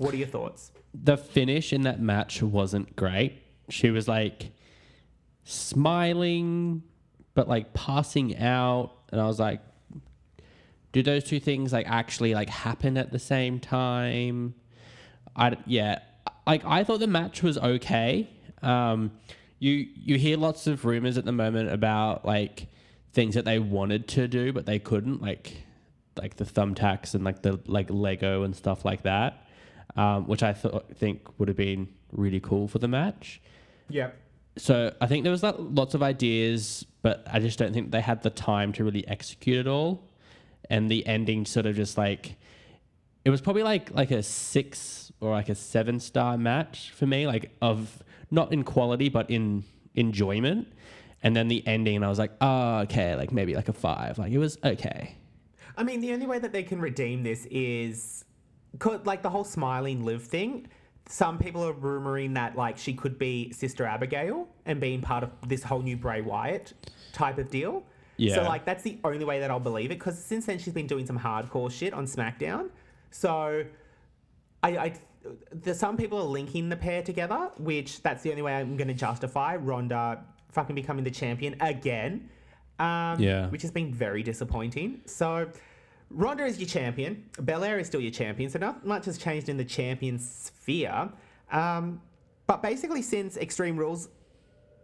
What 0.00 0.14
are 0.14 0.16
your 0.16 0.28
thoughts? 0.28 0.72
The 0.94 1.18
finish 1.18 1.74
in 1.74 1.82
that 1.82 2.00
match 2.00 2.42
wasn't 2.42 2.96
great. 2.96 3.34
She 3.68 3.90
was 3.90 4.08
like 4.08 4.50
smiling, 5.44 6.82
but 7.34 7.50
like 7.50 7.74
passing 7.74 8.34
out, 8.38 8.92
and 9.12 9.20
I 9.20 9.26
was 9.26 9.38
like, 9.38 9.60
"Do 10.92 11.02
those 11.02 11.22
two 11.22 11.38
things 11.38 11.74
like 11.74 11.86
actually 11.86 12.32
like 12.32 12.48
happen 12.48 12.96
at 12.96 13.12
the 13.12 13.18
same 13.18 13.60
time?" 13.60 14.54
I 15.36 15.58
yeah, 15.66 15.98
like 16.46 16.64
I 16.64 16.82
thought 16.82 17.00
the 17.00 17.06
match 17.06 17.42
was 17.42 17.58
okay. 17.58 18.26
Um, 18.62 19.10
you 19.58 19.86
you 19.94 20.16
hear 20.16 20.38
lots 20.38 20.66
of 20.66 20.86
rumors 20.86 21.18
at 21.18 21.26
the 21.26 21.32
moment 21.32 21.70
about 21.70 22.24
like 22.24 22.68
things 23.12 23.34
that 23.34 23.44
they 23.44 23.58
wanted 23.58 24.08
to 24.08 24.28
do 24.28 24.50
but 24.50 24.64
they 24.64 24.78
couldn't, 24.78 25.20
like 25.20 25.58
like 26.16 26.36
the 26.36 26.44
thumbtacks 26.46 27.14
and 27.14 27.22
like 27.22 27.42
the 27.42 27.60
like 27.66 27.90
Lego 27.90 28.44
and 28.44 28.56
stuff 28.56 28.86
like 28.86 29.02
that, 29.02 29.44
um, 29.96 30.26
which 30.26 30.42
I 30.42 30.52
thought 30.52 30.96
think 30.96 31.38
would 31.38 31.48
have 31.48 31.56
been 31.56 31.88
really 32.12 32.40
cool 32.40 32.68
for 32.68 32.78
the 32.78 32.88
match. 32.88 33.40
Yep. 33.88 34.16
So 34.56 34.92
I 35.00 35.06
think 35.06 35.24
there 35.24 35.30
was 35.30 35.42
like, 35.42 35.54
lots 35.58 35.94
of 35.94 36.02
ideas, 36.02 36.84
but 37.02 37.24
I 37.30 37.38
just 37.38 37.58
don't 37.58 37.72
think 37.72 37.90
they 37.90 38.00
had 38.00 38.22
the 38.22 38.30
time 38.30 38.72
to 38.74 38.84
really 38.84 39.06
execute 39.06 39.58
it 39.58 39.66
all. 39.66 40.08
And 40.68 40.90
the 40.90 41.06
ending 41.06 41.46
sort 41.46 41.66
of 41.66 41.74
just 41.76 41.98
like 41.98 42.36
it 43.24 43.30
was 43.30 43.40
probably 43.40 43.62
like 43.62 43.90
like 43.90 44.10
a 44.10 44.22
six 44.22 45.12
or 45.20 45.32
like 45.32 45.48
a 45.48 45.54
seven 45.54 45.98
star 46.00 46.38
match 46.38 46.92
for 46.92 47.06
me, 47.06 47.26
like 47.26 47.50
of 47.60 48.02
not 48.30 48.52
in 48.52 48.62
quality 48.62 49.08
but 49.08 49.28
in 49.30 49.64
enjoyment. 49.94 50.68
And 51.22 51.36
then 51.36 51.48
the 51.48 51.66
ending, 51.66 52.02
I 52.02 52.08
was 52.08 52.18
like, 52.18 52.32
oh, 52.40 52.78
okay, 52.80 53.14
like 53.14 53.30
maybe 53.30 53.54
like 53.54 53.68
a 53.68 53.72
five. 53.72 54.18
Like 54.18 54.32
it 54.32 54.38
was 54.38 54.58
okay. 54.64 55.16
I 55.76 55.82
mean, 55.82 56.00
the 56.00 56.12
only 56.12 56.26
way 56.26 56.38
that 56.38 56.52
they 56.52 56.62
can 56.62 56.80
redeem 56.80 57.22
this 57.22 57.46
is, 57.50 58.24
'cause, 58.78 59.00
like 59.04 59.22
the 59.22 59.30
whole 59.30 59.44
smiling 59.44 60.04
live 60.04 60.22
thing. 60.24 60.66
Some 61.06 61.38
people 61.38 61.64
are 61.64 61.72
rumoring 61.74 62.34
that 62.34 62.56
like 62.56 62.78
she 62.78 62.94
could 62.94 63.18
be 63.18 63.52
Sister 63.52 63.84
Abigail 63.84 64.46
and 64.66 64.80
being 64.80 65.00
part 65.00 65.24
of 65.24 65.30
this 65.48 65.62
whole 65.62 65.82
new 65.82 65.96
Bray 65.96 66.20
Wyatt 66.20 66.72
type 67.12 67.38
of 67.38 67.50
deal. 67.50 67.82
Yeah. 68.16 68.36
So 68.36 68.42
like 68.42 68.64
that's 68.64 68.82
the 68.84 68.98
only 69.02 69.24
way 69.24 69.40
that 69.40 69.50
I'll 69.50 69.58
believe 69.58 69.90
it 69.90 69.98
because 69.98 70.22
since 70.22 70.46
then 70.46 70.58
she's 70.58 70.74
been 70.74 70.86
doing 70.86 71.06
some 71.06 71.18
hardcore 71.18 71.70
shit 71.70 71.92
on 71.94 72.04
SmackDown. 72.06 72.68
So 73.10 73.64
I, 74.62 74.76
I 74.76 74.92
there's 75.52 75.78
some 75.78 75.96
people 75.96 76.18
are 76.18 76.24
linking 76.24 76.68
the 76.68 76.76
pair 76.76 77.02
together, 77.02 77.50
which 77.58 78.02
that's 78.02 78.22
the 78.22 78.30
only 78.30 78.42
way 78.42 78.54
I'm 78.54 78.76
going 78.76 78.88
to 78.88 78.94
justify 78.94 79.56
Ronda 79.56 80.24
fucking 80.52 80.74
becoming 80.74 81.04
the 81.04 81.10
champion 81.10 81.56
again. 81.60 82.28
Um, 82.78 83.20
Yeah. 83.20 83.48
Which 83.48 83.62
has 83.62 83.70
been 83.70 83.92
very 83.92 84.22
disappointing. 84.22 85.00
So 85.06 85.48
Ronda 86.10 86.44
is 86.44 86.58
your 86.58 86.68
champion. 86.68 87.24
Belair 87.44 87.78
is 87.78 87.86
still 87.86 88.00
your 88.00 88.10
champion. 88.10 88.50
So 88.50 88.58
not 88.58 88.84
much 88.84 89.06
has 89.06 89.16
changed 89.16 89.48
in 89.48 89.56
the 89.56 89.64
champion 89.64 90.18
sphere. 90.18 91.08
Um, 91.52 92.00
but 92.46 92.62
basically, 92.62 93.02
since 93.02 93.36
Extreme 93.36 93.76
Rules, 93.76 94.08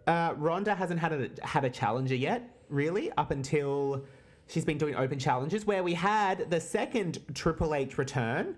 uh, 0.07 0.35
Ronda 0.37 0.75
hasn't 0.75 1.01
had 1.01 1.13
a 1.13 1.31
had 1.45 1.65
a 1.65 1.71
challenger 1.71 2.15
yet, 2.15 2.49
really, 2.69 3.11
up 3.13 3.33
until 3.33 4.05
she's 4.47 4.65
been 4.65 4.79
doing 4.79 4.95
open 4.95 5.19
challenges, 5.19 5.67
where 5.67 5.83
we 5.83 5.95
had 5.95 6.49
the 6.49 6.61
second 6.61 7.19
Triple 7.35 7.75
H 7.75 7.99
return, 7.99 8.55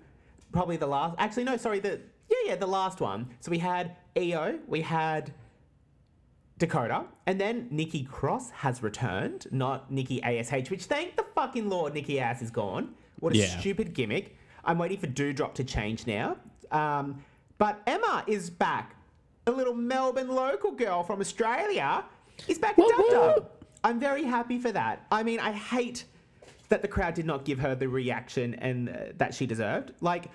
probably 0.52 0.76
the 0.76 0.86
last. 0.86 1.14
Actually, 1.18 1.44
no, 1.44 1.56
sorry, 1.56 1.80
the 1.80 2.00
yeah, 2.28 2.36
yeah, 2.44 2.56
the 2.56 2.66
last 2.66 3.00
one. 3.00 3.30
So 3.40 3.50
we 3.50 3.58
had 3.58 3.96
Io, 4.16 4.58
we 4.66 4.82
had 4.82 5.32
Dakota, 6.58 7.04
and 7.26 7.40
then 7.40 7.68
Nikki 7.70 8.04
Cross 8.04 8.50
has 8.50 8.82
returned, 8.82 9.46
not 9.50 9.90
Nikki 9.90 10.22
ASH, 10.22 10.70
which 10.70 10.84
thank 10.84 11.16
the 11.16 11.24
fucking 11.34 11.68
Lord 11.68 11.94
Nikki 11.94 12.18
Ass 12.20 12.42
is 12.42 12.50
gone. 12.50 12.94
What 13.20 13.32
a 13.32 13.38
Yeah. 13.38 13.46
stupid 13.60 13.94
gimmick. 13.94 14.36
I'm 14.64 14.78
waiting 14.78 14.98
for 14.98 15.06
Doudrop 15.06 15.54
to 15.54 15.64
change 15.64 16.06
now. 16.06 16.36
Um, 16.70 17.22
but 17.58 17.80
Emma 17.86 18.24
is 18.26 18.50
back. 18.50 18.96
A 19.46 19.50
little 19.50 19.74
Melbourne 19.74 20.28
local 20.28 20.72
girl 20.72 21.02
from 21.02 21.20
Australia 21.20 22.04
is 22.48 22.58
back 22.58 22.76
in 22.78 22.86
Dub. 22.88 23.10
Dub. 23.10 23.50
I'm 23.84 23.98
very 24.00 24.24
happy 24.24 24.58
for 24.58 24.72
that. 24.72 25.06
I 25.10 25.22
mean, 25.22 25.40
I 25.40 25.52
hate 25.52 26.04
that 26.68 26.82
the 26.82 26.88
crowd 26.88 27.14
did 27.14 27.24
not 27.24 27.44
give 27.44 27.58
her 27.60 27.74
the 27.74 27.88
reaction 27.88 28.54
and 28.54 28.88
uh, 28.90 28.92
that 29.16 29.32
she 29.32 29.46
deserved. 29.46 29.92
Like, 30.00 30.26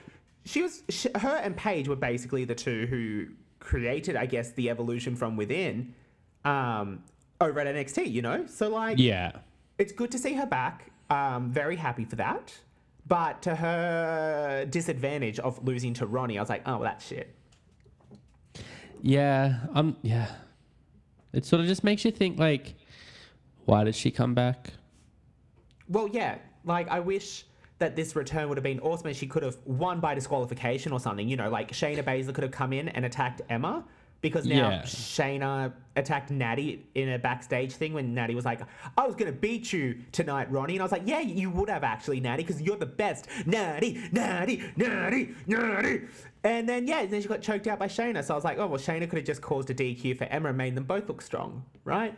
she 0.45 0.61
was, 0.61 0.83
sh 0.89 1.05
her 1.17 1.35
and 1.37 1.55
Paige 1.55 1.87
were 1.87 1.95
basically 1.95 2.45
the 2.45 2.55
two 2.55 2.87
who 2.87 3.27
created, 3.59 4.15
I 4.15 4.25
guess, 4.25 4.51
the 4.51 4.69
evolution 4.69 5.15
from 5.15 5.37
within 5.37 5.93
um, 6.45 7.03
over 7.41 7.59
at 7.59 7.67
NXT. 7.67 8.11
You 8.11 8.21
know, 8.21 8.45
so 8.47 8.69
like, 8.69 8.97
Yeah. 8.99 9.31
it's 9.77 9.91
good 9.91 10.11
to 10.11 10.17
see 10.17 10.33
her 10.33 10.45
back. 10.45 10.91
Um, 11.09 11.51
very 11.51 11.75
happy 11.75 12.05
for 12.05 12.15
that. 12.17 12.53
But 13.05 13.41
to 13.43 13.55
her 13.55 14.65
disadvantage 14.69 15.39
of 15.39 15.63
losing 15.65 15.93
to 15.95 16.05
Ronnie, 16.05 16.37
I 16.37 16.41
was 16.41 16.49
like, 16.49 16.63
oh, 16.65 16.73
well, 16.73 16.83
that's 16.83 17.05
shit. 17.05 17.35
Yeah. 19.01 19.59
Um. 19.73 19.97
Yeah. 20.01 20.27
It 21.33 21.45
sort 21.45 21.61
of 21.61 21.67
just 21.67 21.83
makes 21.83 22.05
you 22.05 22.11
think 22.11 22.37
like, 22.39 22.75
why 23.65 23.83
did 23.83 23.95
she 23.95 24.11
come 24.11 24.33
back? 24.33 24.71
Well, 25.89 26.07
yeah, 26.07 26.37
like 26.63 26.87
I 26.89 26.99
wish 26.99 27.43
that 27.79 27.95
this 27.95 28.15
return 28.15 28.47
would 28.47 28.57
have 28.57 28.63
been 28.63 28.79
awesome 28.79 29.07
and 29.07 29.15
she 29.17 29.27
could 29.27 29.43
have 29.43 29.57
won 29.65 29.99
by 29.99 30.13
disqualification 30.15 30.91
or 30.93 30.99
something. 30.99 31.27
You 31.27 31.35
know, 31.35 31.49
like 31.49 31.71
Shayna 31.71 32.03
Baszler 32.03 32.33
could 32.33 32.43
have 32.43 32.51
come 32.51 32.71
in 32.71 32.87
and 32.89 33.03
attacked 33.03 33.41
Emma 33.49 33.83
because 34.23 34.45
now 34.47 34.69
Yeah. 34.69 34.81
Shayna 34.83 35.73
attacked 35.97 36.31
Natty 36.31 36.87
in 36.95 37.09
a 37.09 37.19
backstage 37.19 37.73
thing 37.73 37.93
when 37.93 38.13
Natty 38.15 38.33
was 38.33 38.45
like, 38.45 38.61
I 38.97 39.05
was 39.05 39.15
going 39.15 39.31
to 39.31 39.37
beat 39.37 39.71
you 39.73 39.99
tonight, 40.13 40.49
Ronnie. 40.49 40.75
And 40.75 40.81
I 40.81 40.85
was 40.85 40.93
like, 40.93 41.03
yeah, 41.05 41.19
you 41.19 41.49
would 41.51 41.69
have 41.69 41.83
actually, 41.83 42.21
Natty, 42.21 42.41
because 42.43 42.61
you're 42.61 42.77
the 42.77 42.85
best. 42.85 43.27
Natty, 43.45 44.01
Natty, 44.13 44.63
Natty, 44.77 45.35
Natty. 45.45 46.01
And 46.45 46.67
then, 46.67 46.87
yeah, 46.87 47.05
then 47.05 47.21
she 47.21 47.27
got 47.27 47.41
choked 47.41 47.67
out 47.67 47.77
by 47.79 47.87
Shayna. 47.87 48.23
So 48.23 48.33
I 48.33 48.37
was 48.37 48.45
like, 48.45 48.57
oh, 48.57 48.65
well, 48.65 48.79
Shayna 48.79 49.09
could 49.09 49.17
have 49.17 49.25
just 49.25 49.41
caused 49.41 49.69
a 49.69 49.75
DQ 49.75 50.17
for 50.17 50.23
Emma 50.23 50.49
and 50.49 50.57
made 50.57 50.73
them 50.73 50.85
both 50.85 51.07
look 51.09 51.21
strong, 51.21 51.63
right? 51.83 52.17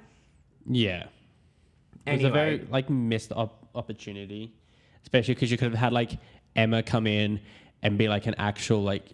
Yeah. 0.69 1.07
It 2.05 2.17
was 2.17 2.24
a 2.24 2.29
very 2.29 2.67
like 2.69 2.88
missed 2.88 3.31
op- 3.33 3.67
opportunity, 3.74 4.53
especially 5.01 5.33
because 5.33 5.50
you 5.50 5.57
could 5.57 5.71
have 5.71 5.79
had 5.79 5.91
like 5.91 6.12
Emma 6.55 6.83
come 6.83 7.07
in 7.07 7.41
and 7.81 7.97
be 7.97 8.07
like 8.07 8.27
an 8.27 8.35
actual 8.38 8.83
like 8.83 9.09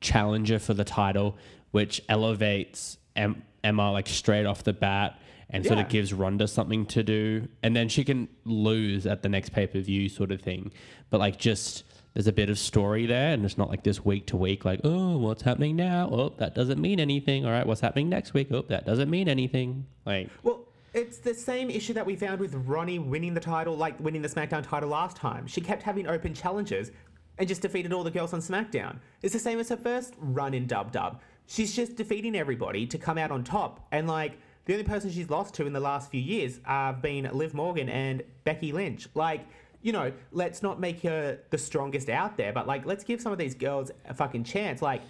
challenger 0.00 0.58
for 0.58 0.72
the 0.72 0.84
title, 0.84 1.36
which 1.70 2.00
elevates 2.08 2.98
em- 3.16 3.42
Emma 3.62 3.92
like 3.92 4.08
straight 4.08 4.46
off 4.46 4.64
the 4.64 4.72
bat 4.72 5.18
and 5.50 5.64
sort 5.64 5.78
Yeah. 5.78 5.84
of 5.84 5.90
gives 5.90 6.12
Ronda 6.12 6.46
something 6.46 6.86
to 6.86 7.02
do, 7.02 7.48
and 7.62 7.74
then 7.74 7.88
she 7.88 8.04
can 8.04 8.28
lose 8.44 9.06
at 9.06 9.22
the 9.22 9.28
next 9.28 9.50
pay 9.50 9.66
per 9.66 9.80
view 9.80 10.08
sort 10.08 10.30
of 10.32 10.40
thing. 10.40 10.72
But 11.10 11.18
like 11.20 11.38
just 11.38 11.84
there's 12.14 12.26
a 12.26 12.32
bit 12.32 12.50
of 12.50 12.58
story 12.58 13.06
there, 13.06 13.32
and 13.34 13.44
it's 13.44 13.58
not 13.58 13.68
like 13.68 13.82
this 13.84 14.04
week 14.04 14.26
to 14.26 14.36
week 14.36 14.64
like 14.64 14.80
oh 14.84 15.16
what's 15.18 15.42
happening 15.42 15.76
now? 15.76 16.08
Oh 16.10 16.28
that 16.38 16.54
doesn't 16.54 16.80
mean 16.80 17.00
anything. 17.00 17.44
All 17.44 17.50
right, 17.52 17.66
what's 17.66 17.80
happening 17.80 18.08
next 18.08 18.32
week? 18.34 18.48
Oh 18.52 18.62
that 18.68 18.86
doesn't 18.86 19.10
mean 19.10 19.28
anything. 19.28 19.86
Like 20.06 20.30
Well, 20.42 20.66
it's 20.94 21.18
the 21.18 21.34
same 21.34 21.68
issue 21.70 21.92
that 21.94 22.06
we 22.06 22.16
found 22.16 22.40
with 22.40 22.54
Ronnie 22.54 22.98
winning 22.98 23.34
the 23.34 23.40
title, 23.40 23.76
like 23.76 23.98
winning 24.00 24.22
the 24.22 24.28
SmackDown 24.28 24.62
title 24.66 24.88
last 24.88 25.16
time. 25.16 25.46
She 25.46 25.60
kept 25.60 25.82
having 25.82 26.06
open 26.08 26.32
challenges 26.34 26.90
and 27.38 27.48
just 27.48 27.62
defeated 27.62 27.92
all 27.92 28.02
the 28.04 28.10
girls 28.10 28.32
on 28.34 28.40
SmackDown. 28.40 28.96
It's 29.22 29.32
the 29.32 29.38
same 29.38 29.58
as 29.60 29.68
her 29.68 29.76
first 29.76 30.14
run 30.18 30.52
in 30.54 30.66
Dub 30.66 30.90
Dub. 30.92 31.20
She's 31.50 31.74
just 31.74 31.96
defeating 31.96 32.36
everybody 32.36 32.86
to 32.86 32.96
come 32.96 33.18
out 33.18 33.32
on 33.32 33.42
top. 33.42 33.84
And 33.90 34.06
like 34.06 34.38
the 34.66 34.74
only 34.74 34.84
person 34.84 35.10
she's 35.10 35.30
lost 35.30 35.52
to 35.54 35.66
in 35.66 35.72
the 35.72 35.80
last 35.80 36.08
few 36.08 36.20
years 36.20 36.60
have 36.62 37.02
been 37.02 37.28
Liv 37.32 37.54
Morgan 37.54 37.88
and 37.88 38.22
Becky 38.44 38.70
Lynch. 38.70 39.08
Like, 39.16 39.44
you 39.82 39.90
know, 39.92 40.12
let's 40.30 40.62
not 40.62 40.78
make 40.78 41.02
her 41.02 41.40
the 41.50 41.58
strongest 41.58 42.08
out 42.08 42.36
there, 42.36 42.52
but 42.52 42.68
like 42.68 42.86
let's 42.86 43.02
give 43.02 43.20
some 43.20 43.32
of 43.32 43.38
these 43.38 43.56
girls 43.56 43.90
a 44.08 44.14
fucking 44.14 44.44
chance. 44.44 44.80
Like 44.80 45.02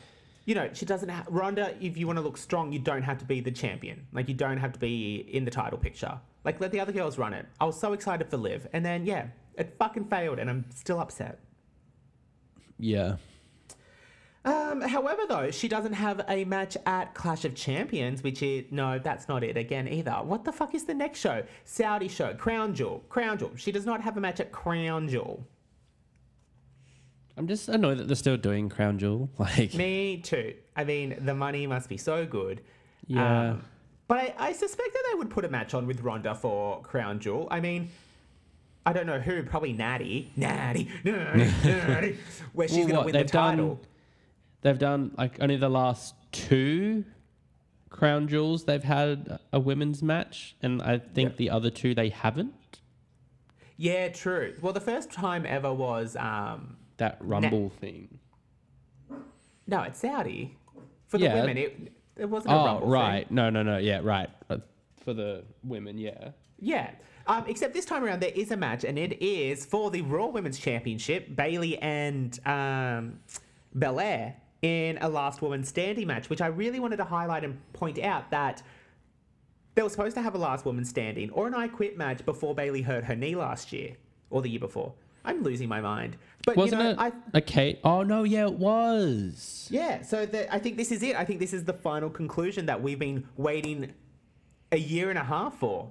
you 0.47 0.54
know, 0.54 0.70
she 0.73 0.87
doesn't 0.87 1.12
Ronda. 1.28 1.75
If 1.78 1.99
you 1.99 2.06
want 2.06 2.16
to 2.16 2.23
look 2.23 2.38
strong, 2.38 2.73
you 2.73 2.78
don't 2.78 3.02
have 3.02 3.18
to 3.18 3.26
be 3.26 3.42
the 3.42 3.50
champion. 3.50 4.06
Like 4.11 4.26
you 4.26 4.35
don't 4.35 4.56
have 4.56 4.73
to 4.73 4.78
be 4.78 5.16
in 5.30 5.44
the 5.44 5.50
title 5.50 5.78
picture. 5.78 6.18
Like 6.42 6.59
let 6.59 6.73
the 6.73 6.80
other 6.80 6.92
girls 6.92 7.18
run 7.18 7.35
it. 7.35 7.44
I 7.61 7.66
was 7.66 7.78
so 7.78 7.92
excited 7.92 8.30
for 8.30 8.38
Liv, 8.38 8.66
and 8.73 8.82
then 8.82 9.04
yeah, 9.04 9.26
it 9.59 9.75
fucking 9.78 10.06
failed, 10.06 10.38
and 10.38 10.49
I'm 10.49 10.64
still 10.75 11.00
upset. 11.00 11.38
yeah. 12.78 13.16
Um, 14.44 14.80
however, 14.80 15.23
though, 15.28 15.50
she 15.50 15.68
doesn't 15.68 15.92
have 15.92 16.25
a 16.28 16.44
match 16.44 16.76
at 16.87 17.14
Clash 17.14 17.44
of 17.44 17.54
Champions, 17.54 18.23
which 18.23 18.42
is 18.42 18.64
no, 18.70 18.99
that's 18.99 19.28
not 19.28 19.44
it 19.44 19.56
again 19.59 19.87
either. 19.87 20.12
What 20.12 20.44
the 20.44 20.52
fuck 20.52 20.75
is 20.75 20.85
the 20.85 20.94
next 20.94 21.20
show? 21.20 21.42
Saudi 21.64 22.09
show, 22.09 22.32
Crown 22.35 22.75
Jewel, 22.75 23.04
Crown 23.11 23.37
Jewel. 23.38 23.52
She 23.56 23.70
does 23.70 23.85
not 23.85 24.00
have 24.00 24.16
a 24.16 24.20
match 24.20 24.40
at 24.40 24.50
Crown 24.50 25.09
Jewel. 25.09 25.44
I'm 27.37 27.47
just 27.47 27.68
annoyed 27.68 27.99
that 27.99 28.06
they're 28.06 28.16
still 28.16 28.37
doing 28.37 28.68
Crown 28.68 28.99
Jewel. 28.99 29.28
Like, 29.38 29.75
Me 29.75 30.18
too. 30.18 30.54
I 30.76 30.85
mean, 30.85 31.16
the 31.20 31.35
money 31.35 31.66
must 31.66 31.88
be 31.88 31.97
so 31.97 32.25
good. 32.26 32.62
Yeah. 33.06 33.50
Um, 33.50 33.64
but 34.09 34.18
I, 34.18 34.35
I 34.38 34.52
suspect 34.52 34.92
that 34.92 35.02
they 35.11 35.18
would 35.18 35.30
put 35.30 35.44
a 35.44 35.49
match 35.49 35.75
on 35.75 35.87
with 35.87 36.00
Ronda 36.00 36.35
for 36.35 36.80
Crown 36.82 37.20
Jewel. 37.20 37.47
I 37.50 37.61
mean, 37.61 37.90
I 38.85 38.92
don't 38.92 39.06
know 39.06 39.20
who, 39.20 39.42
probably 39.42 39.73
Natty. 39.73 40.32
Natty, 40.37 40.88
Natty, 41.04 41.44
Natty. 41.64 42.18
Where 42.52 42.66
she's 42.68 42.78
Well, 42.78 42.87
going 42.87 42.97
to 42.99 43.04
win 43.04 43.12
the 43.12 43.18
they've 43.18 43.30
done- 43.30 43.56
title. 43.59 43.80
They've 44.62 44.78
done 44.78 45.12
like 45.16 45.40
only 45.40 45.56
the 45.56 45.68
last 45.70 46.14
two 46.32 47.04
Crown 47.88 48.28
Jewels 48.28 48.64
they've 48.64 48.82
had 48.84 49.38
a 49.52 49.58
women's 49.60 50.02
match, 50.02 50.54
and 50.62 50.80
I 50.82 50.98
think 50.98 51.30
Yeah. 51.30 51.36
the 51.36 51.50
other 51.50 51.70
two 51.70 51.94
they 51.94 52.08
haven't. 52.10 52.80
Yeah, 53.76 54.08
true. 54.08 54.54
Well, 54.60 54.72
the 54.74 54.80
first 54.80 55.10
time 55.10 55.44
ever 55.46 55.72
was, 55.72 56.14
um, 56.16 56.76
That 56.98 57.16
Rumble 57.20 57.70
thing. 57.70 58.18
no, 59.66 59.82
it's 59.82 59.98
Saudi. 60.00 60.56
For 61.06 61.18
the 61.18 61.24
Yeah. 61.24 61.34
women, 61.40 61.56
it, 61.56 61.92
it 62.16 62.26
wasn't 62.28 62.52
a 62.54 62.56
Oh, 62.58 62.64
Rumble 62.64 62.80
thing. 62.82 62.90
right. 62.90 63.30
No, 63.30 63.50
no, 63.50 63.62
no. 63.62 63.78
Yeah, 63.78 64.00
right. 64.02 64.28
Uh, 64.48 64.58
For 65.02 65.14
the 65.14 65.44
women, 65.64 65.96
yeah. 65.98 66.30
Yeah. 66.58 66.90
Um, 67.26 67.44
except 67.48 67.72
this 67.74 67.84
time 67.86 68.04
around, 68.04 68.20
there 68.20 68.32
is 68.34 68.50
a 68.50 68.56
match, 68.56 68.84
and 68.84 68.98
it 68.98 69.20
is 69.22 69.64
for 69.64 69.90
the 69.90 70.02
Raw 70.02 70.26
Women's 70.26 70.58
Championship 70.58 71.34
Bayley 71.34 71.78
and 71.78 72.38
um, 72.46 73.20
Belair 73.74 74.36
in 74.62 74.98
a 75.00 75.08
last 75.08 75.40
woman 75.42 75.64
standing 75.64 76.06
match, 76.06 76.28
which 76.28 76.40
I 76.40 76.48
really 76.48 76.80
wanted 76.80 76.96
to 76.96 77.04
highlight 77.04 77.44
and 77.44 77.58
point 77.72 77.98
out 77.98 78.30
that 78.30 78.62
they 79.74 79.82
were 79.82 79.88
supposed 79.88 80.16
to 80.16 80.22
have 80.22 80.34
a 80.34 80.38
last 80.38 80.64
woman 80.64 80.84
standing 80.84 81.30
or 81.30 81.46
an 81.46 81.54
I 81.54 81.68
Quit 81.68 81.96
match 81.96 82.24
before 82.24 82.54
Bayley 82.54 82.82
hurt 82.82 83.04
her 83.04 83.16
knee 83.16 83.34
last 83.34 83.72
year 83.72 83.96
or 84.28 84.42
the 84.42 84.50
year 84.50 84.60
before. 84.60 84.92
I'm 85.24 85.42
losing 85.42 85.68
my 85.68 85.80
mind. 85.80 86.16
But 86.46 86.56
Wasn't 86.56 86.80
you 86.80 86.84
know, 86.84 86.92
it 86.92 86.98
I, 86.98 87.12
a 87.34 87.40
Kate? 87.40 87.78
Oh 87.84 88.02
no, 88.02 88.24
yeah, 88.24 88.46
it 88.46 88.54
was. 88.54 89.68
yeah, 89.70 90.02
so 90.02 90.24
the, 90.24 90.52
I 90.52 90.58
think 90.58 90.76
this 90.76 90.90
is 90.90 91.02
it. 91.02 91.14
I 91.14 91.24
think 91.24 91.40
this 91.40 91.52
is 91.52 91.64
the 91.64 91.74
final 91.74 92.08
conclusion 92.08 92.66
that 92.66 92.82
we've 92.82 92.98
been 92.98 93.28
waiting 93.36 93.92
a 94.72 94.78
year 94.78 95.10
and 95.10 95.18
a 95.18 95.24
half 95.24 95.58
for. 95.58 95.90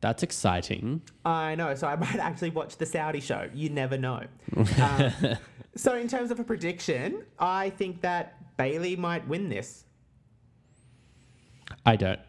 That's 0.00 0.22
exciting. 0.22 1.02
I 1.24 1.54
know, 1.54 1.74
so 1.74 1.86
I 1.88 1.96
might 2.04 2.16
actually 2.16 2.50
watch 2.50 2.76
the 2.76 2.86
Saudi 2.86 3.20
show. 3.20 3.48
You 3.52 3.70
never 3.70 3.98
know. 3.98 4.24
Um, 4.80 5.36
so, 5.74 5.96
in 5.96 6.08
terms 6.08 6.30
of 6.30 6.38
a 6.40 6.44
prediction, 6.44 7.24
I 7.38 7.70
think 7.70 8.00
that 8.02 8.56
Bayley 8.56 8.96
might 8.96 9.26
win 9.26 9.48
this. 9.48 9.84
I 11.86 11.96
don't. 11.96 12.20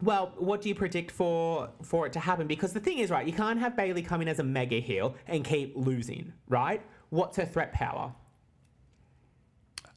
Well, 0.00 0.32
what 0.36 0.62
do 0.62 0.68
you 0.68 0.74
predict 0.76 1.10
for 1.10 1.70
for 1.82 2.06
it 2.06 2.12
to 2.12 2.20
happen? 2.20 2.46
Because 2.46 2.72
the 2.72 2.80
thing 2.80 2.98
is, 2.98 3.10
right, 3.10 3.26
you 3.26 3.32
can't 3.32 3.58
have 3.58 3.76
Bayley 3.76 4.02
come 4.02 4.22
in 4.22 4.28
as 4.28 4.38
a 4.38 4.44
mega 4.44 4.78
heel 4.78 5.16
and 5.26 5.44
keep 5.44 5.72
losing, 5.76 6.32
right? 6.48 6.80
What's 7.10 7.36
her 7.36 7.44
threat 7.44 7.72
power? 7.72 8.14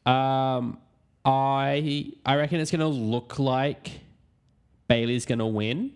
Um, 0.04 0.78
I 1.24 2.12
I 2.26 2.34
reckon 2.36 2.58
it's 2.58 2.72
gonna 2.72 2.88
look 2.88 3.38
like 3.38 4.00
Bayley's 4.88 5.24
gonna 5.24 5.46
win, 5.46 5.92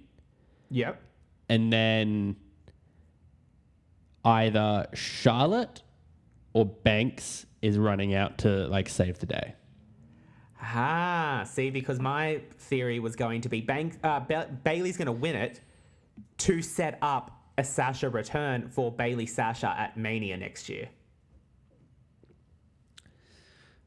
Yep. 0.71 1.03
and 1.49 1.73
then 1.73 2.37
either 4.25 4.87
Charlotte 4.95 5.83
or 6.57 6.65
Banks 6.65 7.45
is 7.61 7.77
running 7.77 8.15
out 8.15 8.39
to 8.39 8.67
like 8.69 8.89
save 8.89 9.19
the 9.19 9.27
day. 9.27 9.55
Ah, 10.63 11.43
see, 11.47 11.69
because 11.69 12.01
my 12.01 12.41
theory 12.57 12.99
was 12.99 13.15
going 13.15 13.43
to 13.43 13.51
be 13.51 13.61
Bank, 13.61 13.99
uh, 14.03 14.21
ba- 14.21 14.49
Bayley's 14.65 14.97
going 14.97 15.05
to 15.07 15.13
win 15.13 15.37
it 15.37 15.61
to 16.39 16.63
set 16.63 16.99
up 17.03 17.31
a 17.59 17.63
Sasha 17.63 18.09
return 18.09 18.69
for 18.71 18.91
Bayley 18.91 19.27
Sasha 19.27 19.69
at 19.79 19.99
Mania 19.99 20.39
next 20.39 20.71
year. 20.71 20.89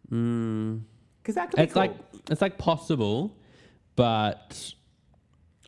Because 0.08 1.36
that 1.36 1.50
could 1.50 1.58
be 1.58 1.64
It's 1.64 1.74
cool. 1.74 1.82
like 1.82 1.96
it's 2.30 2.42
like 2.42 2.60
possible, 2.60 3.36
but 3.96 4.74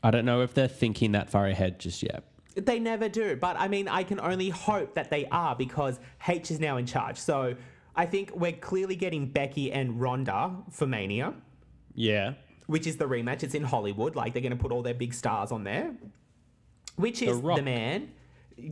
I 0.04 0.12
don't 0.12 0.26
know 0.26 0.42
if 0.42 0.54
they're 0.54 0.68
thinking 0.68 1.14
that 1.14 1.32
far 1.32 1.48
ahead 1.48 1.80
just 1.80 2.04
yet. 2.04 2.26
They 2.56 2.80
never 2.80 3.08
do. 3.10 3.36
But 3.36 3.56
I 3.58 3.68
mean, 3.68 3.88
I 3.88 4.04
can 4.04 4.20
only 4.20 4.50
hope 4.50 4.96
that 4.96 5.10
they 5.10 5.26
are 5.28 5.56
because 5.56 6.00
H 6.28 6.52
is 6.52 6.60
now 6.60 6.78
in 6.78 6.86
charge. 6.86 7.18
So 7.18 7.56
I 7.96 8.06
think 8.06 8.32
we're 8.36 8.52
clearly 8.54 8.96
getting 8.96 9.28
Becky 9.28 9.72
and 9.72 10.00
Ronda 10.02 10.56
for 10.70 10.86
Mania, 10.86 11.34
Yeah. 11.96 12.34
which 12.68 12.88
is 12.88 12.98
the 12.98 13.06
rematch. 13.06 13.44
It's 13.44 13.54
in 13.56 13.64
Hollywood. 13.64 14.16
Like 14.16 14.34
they're 14.34 14.42
going 14.42 14.52
to 14.58 14.62
put 14.62 14.72
all 14.72 14.82
their 14.82 14.94
big 14.94 15.14
stars 15.14 15.52
on 15.52 15.64
there, 15.64 15.94
which 16.98 17.22
is 17.22 17.38
the, 17.38 17.44
Rock. 17.44 17.64
man. 17.64 18.12